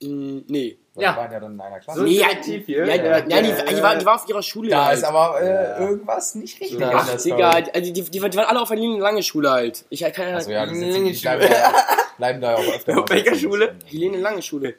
[0.02, 0.78] Mm, nee.
[0.94, 1.12] Weil Ja.
[1.12, 2.00] Die waren ja dann in einer Klasse.
[2.00, 2.86] So Nee, ja, selektiv hier.
[2.86, 4.98] ja, ja, ja, die, die, war, die war auf ihrer Schule Da halt.
[4.98, 6.80] ist aber äh, irgendwas nicht richtig.
[6.80, 6.90] Ja.
[6.94, 9.84] Ach, Digga, die, also die, die, die waren alle auf einer lange Schule halt.
[9.90, 11.72] Ich kann ja, Also ja, die, sind, Lange die bleiben, da,
[12.18, 12.98] bleiben da ja auch öfter.
[12.98, 13.34] Auf welcher.
[13.34, 13.74] Schule?
[13.86, 14.74] Helene Lange Schule.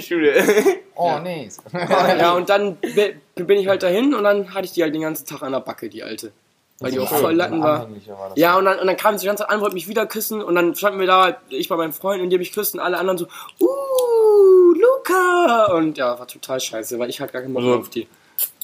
[0.00, 0.32] Schule.
[1.02, 1.48] Oh, nee.
[2.18, 5.00] ja, und dann bi- bin ich halt dahin und dann hatte ich die halt den
[5.00, 6.30] ganzen Tag an der Backe, die alte.
[6.80, 7.88] Weil die auch voll Latten war.
[8.36, 10.42] Ja, und dann, und dann kam sie die ganze Zeit an, wollte mich wieder küssen
[10.42, 12.96] und dann standen wir da, halt, ich bei meinem Freund und die mich küssen, alle
[12.98, 13.26] anderen so,
[13.60, 15.66] uh, Luca!
[15.74, 18.08] Und ja, war total scheiße, weil ich halt gar keinen Bock mehr auf die.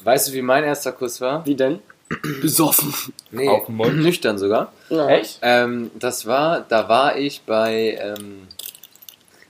[0.03, 1.45] Weißt du, wie mein erster Kuss war?
[1.45, 1.81] Wie denn?
[2.41, 2.95] Besoffen.
[3.33, 3.97] Nee, Auf Mund.
[3.97, 4.73] nüchtern sogar.
[4.89, 5.09] Ja.
[5.09, 5.41] Echt?
[5.43, 8.47] Ähm, das war, da war ich bei, ähm,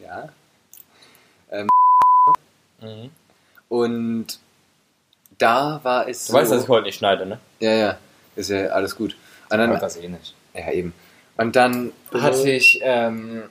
[0.03, 0.29] ja,
[2.83, 3.11] Mhm.
[3.69, 4.27] und
[5.39, 7.39] da war es Du so, weißt, dass ich heute nicht schneide, ne?
[7.61, 7.99] ja, ja,
[8.37, 9.17] Ist ja alles gut.
[9.51, 10.35] Und dann, das eh nicht.
[10.55, 10.93] ja, eben.
[11.37, 13.43] Und dann hatte ich, ähm,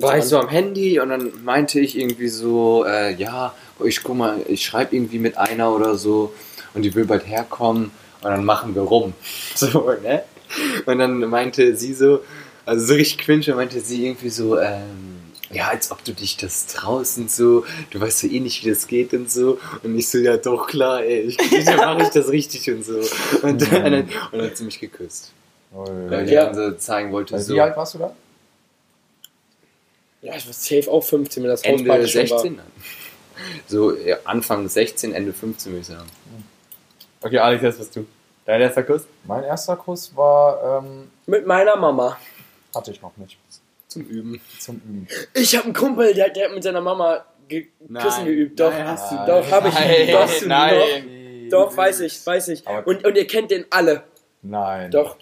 [0.00, 3.54] war ich so am Handy und dann meinte ich irgendwie so, äh, ja,
[3.84, 6.32] ich guck mal, ich schreibe irgendwie mit einer oder so
[6.74, 7.90] und die will bald herkommen
[8.22, 9.14] und dann machen wir rum.
[9.54, 10.22] So, ne?
[10.86, 12.20] Und dann meinte sie so,
[12.64, 15.17] also so richtig cringe, meinte sie irgendwie so, ähm,
[15.50, 18.70] ja, als ob du dich das traust und so, du weißt so eh nicht, wie
[18.70, 19.58] das geht und so.
[19.82, 23.00] Und ich so, ja doch, klar, ey, ich, dann mache ich das richtig und so.
[23.42, 25.32] Und dann, und dann hat sie mich geküsst.
[25.70, 26.46] Weil die Ja.
[26.46, 28.14] dann so zeigen wollte, Weil so Wie alt warst du da?
[30.22, 32.66] Ja, ich war safe auch 15, wenn das Ende Hausparty schon 16 dann.
[33.68, 36.08] So ja, Anfang 16, Ende 15 würde ich sagen.
[37.20, 38.06] Okay, Alex, jetzt bist du.
[38.44, 39.02] Dein erster Kuss?
[39.24, 41.04] Mein erster Kuss war, ähm, war.
[41.26, 42.18] Mit meiner Mama.
[42.74, 43.36] hatte ich noch nicht.
[43.98, 44.40] Zum Üben.
[44.58, 45.08] Zum Üben.
[45.34, 48.58] Ich habe einen Kumpel, der, der hat mit seiner Mama ge Küssen geübt.
[48.60, 49.74] Doch, Nein, hast du doch, habe ich.
[49.74, 51.48] Nein, doch, nein.
[51.50, 52.66] Doch, doch, weiß ich, weiß ich.
[52.68, 54.02] Aber- Und, und ihr kennt den alle.
[54.42, 54.90] Nein.
[54.90, 55.16] Doch.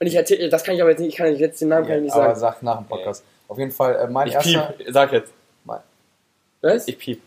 [0.00, 1.86] Und ich erzähle, das kann ich aber jetzt nicht, ich kann nicht, jetzt den Namen
[1.86, 2.40] kann ich nicht Aber sagen.
[2.40, 3.24] sag nach dem Podcast.
[3.48, 4.74] Auf jeden Fall, äh, mein Ich erster.
[4.78, 4.86] piep.
[4.92, 5.32] Sag jetzt.
[6.60, 6.88] Was?
[6.88, 7.20] Ich piep.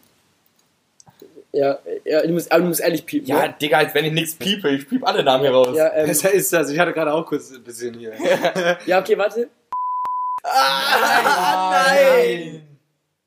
[1.53, 3.27] Ja, ja du, musst, aber du musst ehrlich piepen.
[3.27, 3.55] Ja, ne?
[3.61, 4.69] Digga, als wenn ich nichts piepe.
[4.69, 5.75] Ich piep alle Namen hier raus.
[5.75, 6.69] Ja, ähm, Besser ist das.
[6.69, 8.13] Ich hatte gerade auch kurz ein bisschen hier.
[8.85, 9.49] ja, okay, warte.
[10.43, 12.67] Nein!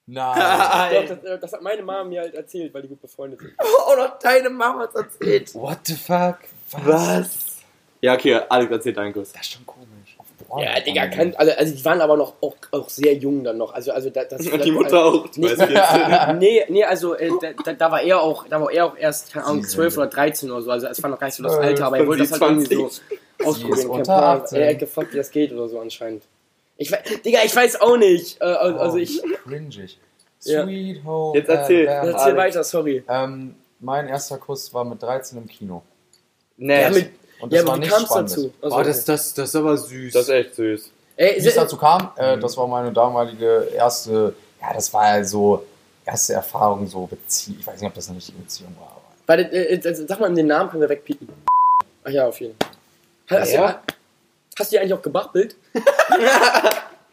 [0.06, 1.06] Nein!
[1.08, 3.52] Doch, das, das hat meine Mama mir halt erzählt, weil die gut befreundet sind.
[3.86, 5.54] Oh, noch deine Mama hat erzählt.
[5.54, 6.38] What the fuck?
[6.84, 7.28] Was?
[8.00, 9.32] Ja, okay, Alex erzählt deinen Kuss.
[9.32, 9.88] Das ist schon komisch.
[10.58, 13.74] Ja, Digga, kann, alle, also die waren aber noch auch, auch sehr jung dann noch.
[13.74, 15.26] Also, also das, das, Und die Mutter auch.
[15.28, 15.48] Du Nee,
[16.38, 17.30] nee, nee, also äh,
[17.64, 20.02] da, da, war er auch, da war er auch erst, keine Ahnung, Sie 12 sind-
[20.02, 20.70] oder 13 oder so.
[20.70, 22.42] Also es war noch gar nicht so das Zwölf, Alter, aber er wollte das halt
[22.42, 22.90] irgendwie so
[23.44, 23.78] ausprobieren.
[23.80, 24.40] Kein unter Plan.
[24.42, 24.60] 18.
[24.60, 26.22] Er hat gefragt, wie das geht oder so anscheinend.
[26.76, 28.40] Ich weiß, Digga, ich weiß auch nicht.
[28.40, 29.98] Äh, also also ich, Cringig.
[30.46, 30.64] Ja.
[30.64, 31.38] Sweet Home.
[31.38, 31.88] Jetzt erzähl.
[31.88, 32.18] Alabama.
[32.18, 33.02] erzähl weiter, sorry.
[33.08, 35.82] Ähm, mein erster Kuss war mit 13 im Kino.
[36.58, 37.10] Nee, Ja, mit,
[37.40, 38.30] Und ja das war aber wie nicht spannend.
[38.30, 38.52] dazu?
[38.60, 40.12] Also, Oh, das, das, das ist aber süß.
[40.12, 40.90] das ist echt süß.
[41.16, 45.24] ey, Wie es dazu kam, äh, das war meine damalige erste, ja, das war ja
[45.24, 45.64] so,
[46.04, 47.60] erste Erfahrung, so Beziehung.
[47.60, 49.02] Ich weiß nicht, ob das eine richtige Beziehung war, aber.
[49.26, 51.26] warte, äh, sag mal den Namen, können wir wegpiepen.
[52.04, 52.54] Ach ja, auf jeden
[53.26, 53.40] Fall.
[53.40, 53.82] Hast, Ja?
[54.58, 55.56] Hast du die eigentlich auch gebachtelt?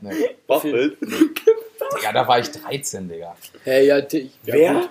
[0.04, 0.36] Nee.
[0.48, 0.98] Waffel.
[1.00, 3.36] Digga, da war ich 13, Digga.
[3.64, 4.74] Hey, ja, die, ja, Wer?
[4.74, 4.90] gut.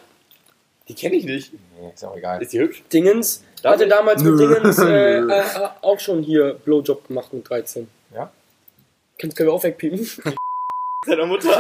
[0.89, 1.53] Die kenne ich nicht.
[1.53, 2.41] Nee, ist auch egal.
[2.41, 2.83] Ist die hübsch?
[2.93, 3.91] Dingens Darf hatte ich?
[3.91, 4.39] damals mit.
[4.39, 5.45] Dingens äh, äh, äh,
[5.83, 7.89] auch schon hier Blowjob gemacht mit 13.
[8.15, 8.31] Ja?
[9.19, 10.09] Kannst können wir auch wegpiepen?
[11.07, 11.51] Seiner Mutter.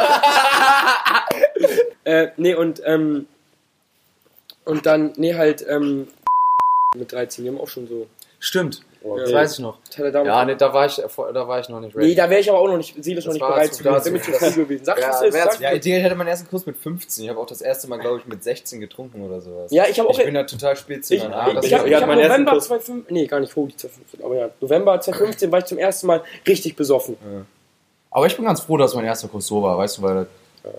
[2.04, 3.26] äh, nee, und, ähm,
[4.64, 6.08] und dann, nee, halt, ähm,
[6.94, 8.06] mit 13, die haben auch schon so.
[8.38, 9.36] Stimmt, das Ja.
[9.38, 9.78] weiß ich noch.
[9.86, 12.08] Das Ja, nee, da war ich, da war ich noch nicht ready.
[12.08, 14.12] Nee, da wäre ich aber auch noch nicht, seelisch noch Das nicht bereit zu- gewesen.
[14.12, 14.84] mir zu viel gewesen.
[14.84, 15.60] Sag, Ja, was ist, sag.
[15.60, 17.24] Ja, ich hatte meinen ersten Kuss mit 15.
[17.24, 19.70] Ich habe auch das erste Mal, glaube ich, mit 16 getrunken oder sowas.
[19.72, 20.18] Ja, ich habe auch.
[20.18, 21.58] Ich bin da total spät zu ich, meinen ich, Abend.
[21.64, 22.66] ich, ich ich hatte hab meinen ersten November Kuss.
[22.66, 26.22] 2015, nee, gar nicht Holy 2015, aber ja, November 2015 war ich zum ersten Mal
[26.46, 27.16] richtig besoffen.
[28.10, 30.26] Aber ich bin ganz froh, dass mein erster Kuss so war, weißt du, weil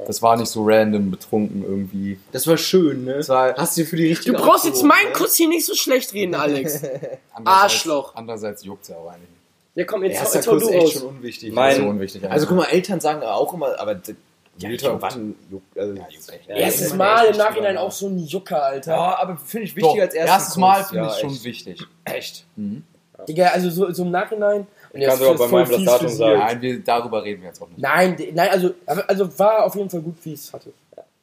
[0.07, 2.19] das, war nicht so random betrunken irgendwie.
[2.31, 3.15] Das war schön, ne?
[3.15, 5.13] Das war Hast du dir für die Du richtige brauchst jetzt meinen ne?
[5.13, 6.75] Kuss hier nicht so schlecht reden, Alex.
[7.33, 8.15] andererseits, Arschloch.
[8.15, 9.31] Andererseits juckt ja auch eigentlich nicht.
[9.75, 10.93] Ja, komm, jetzt, Erster jetzt hau Kuss du ist echt raus.
[10.93, 11.53] schon unwichtig.
[11.53, 12.29] Mein- so unwichtig.
[12.29, 14.15] also guck mal, Eltern sagen auch immer, aber d-
[14.57, 14.83] Ja, juckt.
[15.01, 15.77] wann juckt.
[15.79, 16.49] Also, Ja, juckt echt.
[16.49, 18.91] Erstes ist Mal im Nachhinein auch so ein Jucker, Alter.
[18.91, 21.43] Ja, aber finde ich Doch, wichtiger als erstes erstes Mal finde ja, ich schon echt.
[21.45, 21.81] wichtig.
[22.03, 22.45] Echt.
[22.57, 22.83] Mhm.
[23.27, 24.67] Digga, also so, so im Nachhinein.
[24.93, 26.39] Und Ich kann sogar bei meinem das Datum sagen.
[26.39, 27.79] Nein, wir, darüber reden wir jetzt auch nicht.
[27.79, 30.73] Nein, de- nein, also, also war auf jeden Fall gut, wie ich es hatte.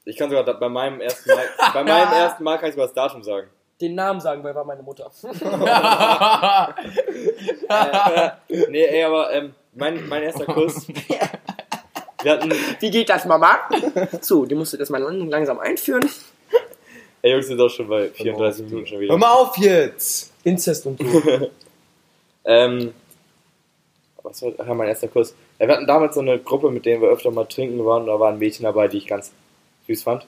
[0.05, 2.87] Ich kann sogar da- bei meinem ersten Mal, bei meinem ersten Mal kann ich sogar
[2.87, 3.49] das Datum sagen.
[3.81, 5.11] Den Namen sagen, weil war meine Mutter.
[8.71, 10.87] Nee, ey, aber ähm, mein, mein erster Kuss.
[12.23, 13.59] Wir hatten, Wie geht das, Mama?
[14.21, 16.09] So, die musst du das mal lang- langsam einführen.
[17.23, 19.13] ey Jungs, sind doch schon bei 34 Minuten schon wieder.
[19.13, 20.33] Hör mal auf jetzt!
[20.45, 21.51] Inzest und so.
[22.45, 22.95] Ähm,
[24.23, 25.35] was war ach, mein erster Kuss?
[25.59, 28.03] Ja, wir hatten damals so eine Gruppe, mit denen wir öfter mal trinken waren.
[28.03, 29.33] Und da waren Mädchen dabei, die ich ganz
[29.87, 30.27] süß fand.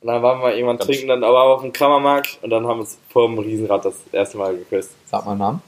[0.00, 2.78] Und dann waren wir irgendwann Ganz trinken, dann aber auf dem Krammermarkt und dann haben
[2.78, 4.90] wir uns vor dem Riesenrad das erste Mal geküsst.
[5.06, 5.62] Sag mal einen Namen.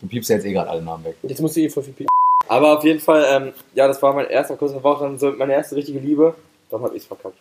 [0.00, 1.16] Du piepst ja jetzt eh gerade alle Namen weg.
[1.22, 2.08] Jetzt musst du eh voll viel piepen.
[2.46, 4.72] Aber auf jeden Fall, ähm, ja, das war mein erster Kuss.
[4.72, 6.34] Das war auch dann so meine erste richtige Liebe.
[6.70, 7.36] Dann hab ich's verkackt.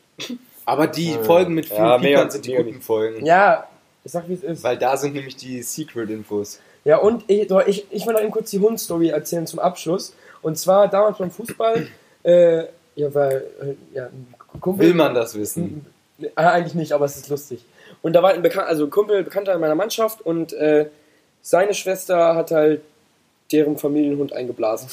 [0.66, 3.26] Aber die Äh, Folgen mit vielen ja, Piepern sind die guten Folgen.
[3.26, 3.68] Ja,
[4.04, 4.64] ich sag wie es ist.
[4.64, 6.60] Weil da sind nämlich die Secret-Infos.
[6.86, 10.16] Ja, und ich, ich, ich will noch eben kurz die Hund-Story erzählen zum Abschluss.
[10.42, 11.88] Und zwar damals beim Fußball,
[12.24, 12.64] äh,
[12.96, 14.10] ja, weil, äh, ja,
[14.60, 14.88] Kumpel.
[14.88, 15.86] Will man das wissen?
[16.36, 17.64] Ah, eigentlich nicht, aber es ist lustig.
[18.02, 20.90] Und da war ein Bekan also Kumpel, Bekannter in meiner Mannschaft und äh,
[21.42, 22.82] seine Schwester hat halt
[23.52, 24.90] deren Familienhund eingeblasen.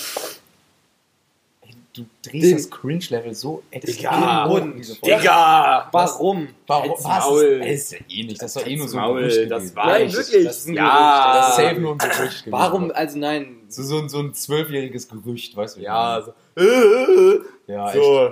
[1.97, 4.61] Du drehst das Cringe-Level so extrem Digga, hoch.
[5.05, 5.89] Digga!
[5.93, 6.49] Warum?
[6.67, 6.91] Warum?
[6.91, 7.03] Was?
[7.03, 8.43] Das ist ja eh nicht.
[8.43, 10.45] Das ist doch eh nur so ein Gerücht das war Nein, nicht- wirklich.
[10.45, 11.35] Das ist ein Ja.
[11.35, 11.71] Das ist Gerücht.
[11.71, 12.45] safe nur ein Gerücht.
[12.51, 13.57] Warum, also nein.
[13.69, 15.81] So, so, ein- so ein zwölfjähriges Gerücht, weißt du?
[15.81, 16.35] wie ich Ja, meine?
[16.57, 16.63] so.
[16.63, 17.95] Äh, ja echt.
[18.03, 18.31] so.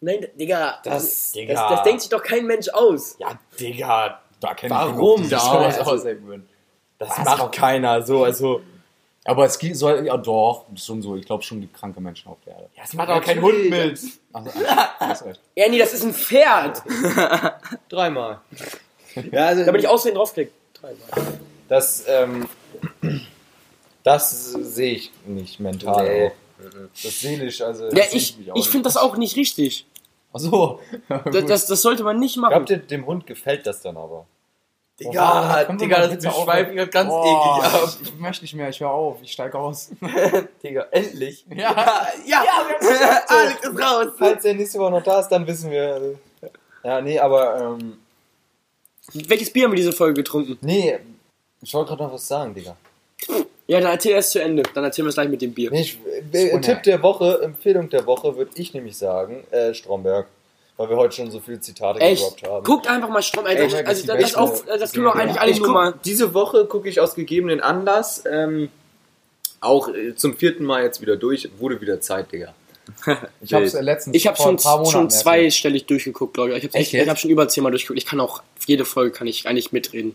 [0.00, 0.78] Nein, Digga.
[0.84, 3.16] Das- das, das denkt sich doch kein Mensch aus.
[3.18, 5.22] Ja, Digga, Da kenn Warum?
[5.22, 6.48] Ich Ja, sowas also- würden.
[6.98, 7.50] das macht Warum?
[7.50, 8.24] keiner so.
[8.24, 8.62] Also,
[9.24, 12.38] Aber es gibt, soll, ja doch, schon so, ich glaube schon, gibt kranke Menschen auf
[12.46, 12.70] der Erde.
[12.76, 14.00] das macht aber kein Hund mit.
[14.32, 15.40] Recht.
[15.54, 16.82] Ernie, das ist ein Pferd.
[17.88, 18.40] Dreimal.
[19.30, 20.52] Ja, also, Da bin ich aussehen draufklickt.
[20.74, 21.38] Dreimal.
[21.68, 22.48] das, ähm,
[24.02, 26.08] das sehe ich nicht mental.
[26.08, 26.26] Nee.
[26.26, 26.32] auch.
[27.02, 27.84] Das seelisch, also.
[27.86, 29.86] Ja, sehe ich, ich auch ich finde das auch nicht richtig.
[30.32, 30.80] Ach so.
[31.08, 32.52] Das, das, das sollte man nicht machen.
[32.52, 34.26] Glaubt ihr, dem Hund gefällt das dann aber?
[35.00, 36.44] Digga, wir Digga, das bitte wir aufhören?
[36.46, 37.96] schweifen gerade ganz Oh, eklig ab.
[38.02, 39.90] Ich möchte nicht mehr, ich höre auf, ich steige aus.
[40.62, 41.44] Digga, endlich.
[41.54, 42.06] Ja.
[42.26, 42.44] Ja,
[43.26, 44.06] Alex ist raus.
[44.18, 46.16] Falls er nächste Woche noch da ist, dann wissen wir.
[46.42, 46.48] äh,
[46.84, 47.98] Ja, nee, aber, ähm,
[49.14, 50.58] Welches Bier haben wir diese Folge getrunken?
[50.60, 50.98] nee,
[51.62, 52.76] ich wollte gerade noch was sagen, Digga.
[53.66, 54.62] Ja, dann erzähl erst zu Ende.
[54.74, 55.70] Dann erzählen wir es gleich mit dem Bier.
[55.70, 55.98] Nee, ich,
[56.32, 60.26] äh, Tipp der Woche, Empfehlung der Woche, würde ich nämlich sagen, äh, Stromberg.
[60.80, 62.22] Weil wir heute schon so viele Zitate Echt?
[62.22, 62.64] gedroppt haben.
[62.64, 63.44] Guckt einfach mal Strom.
[63.44, 63.86] Also, Echt?
[63.86, 65.94] also, das, das, auch, das können wir auch eigentlich alle Ich nur guck, mal.
[66.06, 68.70] diese Woche gucke ich aus gegebenen Anlass ähm,
[69.60, 71.50] auch äh, zum vierten Mal jetzt wieder durch.
[71.58, 72.54] Wurde wieder Zeit, Digga.
[73.42, 76.56] Ich habe es letztens Ich habe schon, schon zweistellig durchgeguckt, glaube ich.
[76.56, 77.10] Ich habe Echt ich jetzt?
[77.10, 77.98] hab schon über zehnmal durchgeguckt.
[77.98, 80.14] Ich kann auch, jede Folge kann ich eigentlich mitreden.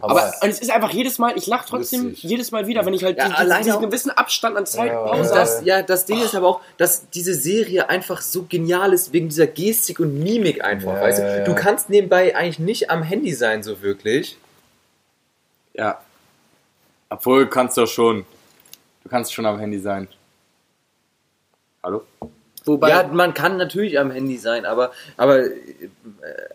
[0.00, 2.22] Aber- Aber es ist einfach jedes Mal, ich lache trotzdem Lustig.
[2.30, 5.04] jedes Mal wieder, wenn ich halt Ja, die, alleine diesen gewissen Abstand an Zeit Ja,
[5.04, 9.12] Pause das, ja, das Ding ist aber auch, dass diese Serie einfach so genial ist
[9.12, 10.94] wegen dieser Gestik und Mimik einfach.
[10.94, 11.44] Ja, weißt du?
[11.44, 14.36] du kannst nebenbei eigentlich nicht am Handy sein, so wirklich.
[15.72, 16.00] Ja.
[17.08, 18.24] Obwohl, kannst du doch schon.
[19.02, 20.08] Du kannst schon am Handy sein.
[21.82, 22.02] Hallo?
[22.64, 25.50] Wobei, ja, man kann natürlich am Handy sein, aber, aber, äh,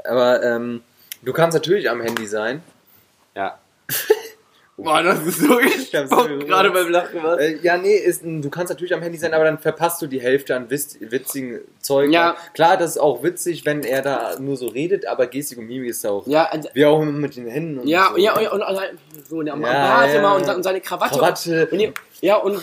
[0.03, 0.81] aber ähm,
[1.21, 2.63] du kannst natürlich am Handy sein.
[3.39, 3.57] Ja.
[4.77, 7.37] Boah, das ist so hab's gespannt, mir gerade beim Lachen, was?
[7.41, 10.21] Äh, ja, nee, ist, du kannst natürlich am Handy sein, aber dann verpasst du die
[10.21, 12.09] Hälfte an witz, witzigen Zeug.
[12.11, 12.37] Ja.
[12.53, 15.89] Klar, das ist auch witzig, wenn er da nur so redet, aber Gestik und Mimik
[15.89, 16.25] ist auch.
[16.27, 18.17] ja, also- Wie auch immer mit den Händen und ja, so.
[18.21, 18.77] ja, und, und,
[19.29, 20.19] so, und am Ja, Bart ja.
[20.19, 21.15] immer und, und seine Krawatte.
[21.19, 21.67] Krawatte.
[21.71, 22.61] Und, die- ja, und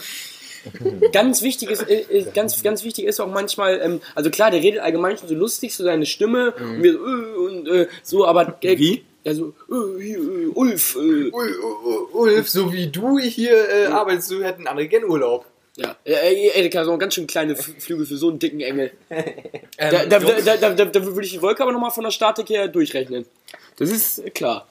[1.12, 4.62] ganz wichtig ist, äh, äh, ganz, ganz wichtig ist auch manchmal, ähm, also klar, der
[4.62, 8.26] redet allgemein schon so lustig, so seine Stimme und, wir, so, äh, und äh, so,
[8.26, 9.04] aber äh, Wie?
[9.26, 11.30] Also, äh, äh, Ulf, äh,
[12.12, 15.44] Ulf, so wie du hier äh, arbeitest, du hätten andere gern Urlaub.
[15.76, 18.92] ja, Erika, so ganz schön kleine F Flügel für so einen dicken Engel.
[19.78, 22.10] Ähm, Da, da, da, da, da, da würde ich die Wolke aber nochmal von der
[22.10, 23.26] Statik her durchrechnen.
[23.76, 24.66] Das ist äh, klar.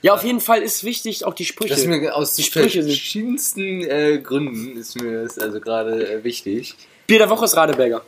[0.00, 1.70] Ja, auf jeden Fall ist wichtig auch die Sprüche.
[1.70, 6.22] Das ist mir aus Die Sprüche verschiedensten äh, Gründen ist mir das also gerade äh,
[6.22, 6.76] wichtig.
[7.08, 8.02] Bier der Woche ist Radeberger.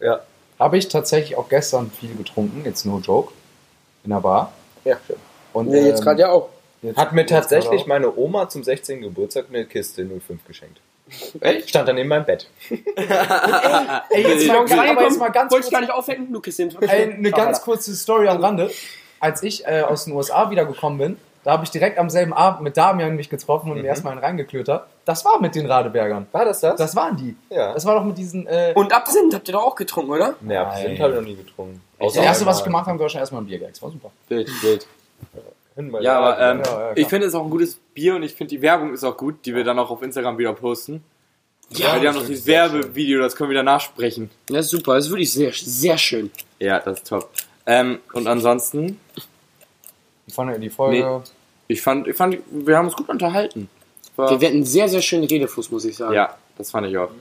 [0.00, 0.20] Ja.
[0.58, 3.34] Habe ich tatsächlich auch gestern viel getrunken, jetzt no joke,
[4.04, 4.54] in der Bar.
[4.86, 4.96] Ja,
[5.52, 6.48] Und, ja jetzt ähm, gerade ja auch.
[6.82, 9.02] jetzt- Hat mir tatsächlich meine Oma zum 16.
[9.02, 10.80] Geburtstag eine Kiste 05 geschenkt.
[11.40, 11.68] Echt?
[11.68, 12.48] Stand dann in meinem Bett.
[12.70, 15.92] Ey, jetzt mal, aber jetzt mal ganz Wollte kurz, ich gar nicht
[16.40, 16.70] kriegst den.
[16.80, 18.70] ey, eine ganz kurze Story am Rande.
[19.20, 22.62] Als ich äh, aus den USA wiedergekommen bin, da habe ich direkt am selben Abend
[22.62, 24.86] mit Damian mich getroffen und mir erstmal einen reingeklötert.
[25.04, 26.26] Das war mit den Radebergern.
[26.32, 26.76] War das das?
[26.76, 27.36] Das waren die.
[27.50, 27.72] Ja.
[27.72, 28.46] Das war doch mit diesen.
[28.48, 30.34] Äh, Und Absinth habt ihr doch auch getrunken, oder?
[30.40, 31.02] Ne, Absinth Nein.
[31.02, 31.80] habe ich noch nie getrunken.
[31.98, 33.80] Das erste, was ich gemacht habe, war schon erstmal ein Biergags.
[33.82, 34.10] War super.
[34.28, 38.16] Hin mal Ja, aber ähm, Ja, ja, ich finde es ist auch ein gutes Bier
[38.16, 40.52] und ich finde die Werbung ist auch gut, die wir dann auch auf Instagram wieder
[40.54, 41.04] posten.
[41.70, 44.30] Ja, Weil die haben noch dieses Werbevideo, das können wir danach sprechen.
[44.48, 44.94] Ja, super.
[44.94, 46.30] Das ist wirklich sehr, sehr schön.
[46.58, 47.28] Ja, das ist top.
[47.66, 49.00] Ähm, und ansonsten,
[50.26, 51.22] Ich fand die Folge.
[51.66, 53.68] ich fand, ich fand, wir haben uns gut unterhalten.
[54.14, 56.14] War, Wir hatten einen sehr, sehr schönen Redefluss, muss ich sagen.
[56.14, 57.08] ja, das fand ich auch.
[57.08, 57.16] Das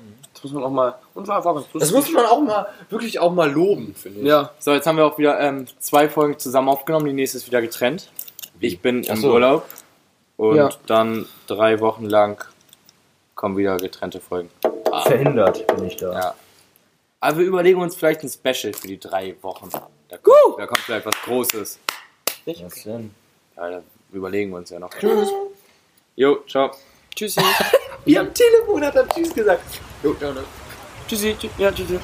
[0.45, 0.95] muss man auch mal.
[1.15, 4.27] Und war, war ganz Das muss man auch mal, wirklich auch mal loben, finde ich.
[4.27, 4.51] Ja.
[4.59, 7.61] So, jetzt haben wir auch wieder ähm, zwei Folgen zusammen aufgenommen, die nächste ist wieder
[7.61, 8.11] getrennt.
[8.59, 9.33] Ich bin im so.
[9.33, 9.65] Urlaub
[10.37, 10.69] und Ja.
[10.85, 12.43] dann drei Wochen lang
[13.33, 14.49] kommen wieder getrennte Folgen.
[15.03, 16.13] Verhindert bin ich da.
[16.13, 16.35] Ja.
[17.19, 19.69] Aber wir überlegen uns vielleicht ein Special für die drei Wochen.
[20.09, 21.79] Da kommt, da kommt vielleicht was Großes.
[22.45, 23.13] Was denn?
[23.57, 23.81] Ja, da
[24.11, 24.91] überlegen wir uns ja noch.
[24.91, 25.29] Tschüss.
[26.15, 26.71] Jo, ciao.
[27.15, 27.41] Tschüssi.
[28.05, 29.63] Wie am Telefon hat er Tschüss gesagt.
[30.03, 30.43] Jo, ciao, ne?
[31.07, 31.35] Tschüssi.
[31.37, 31.49] Tschüssi.
[31.57, 31.99] Ja, tschüssi.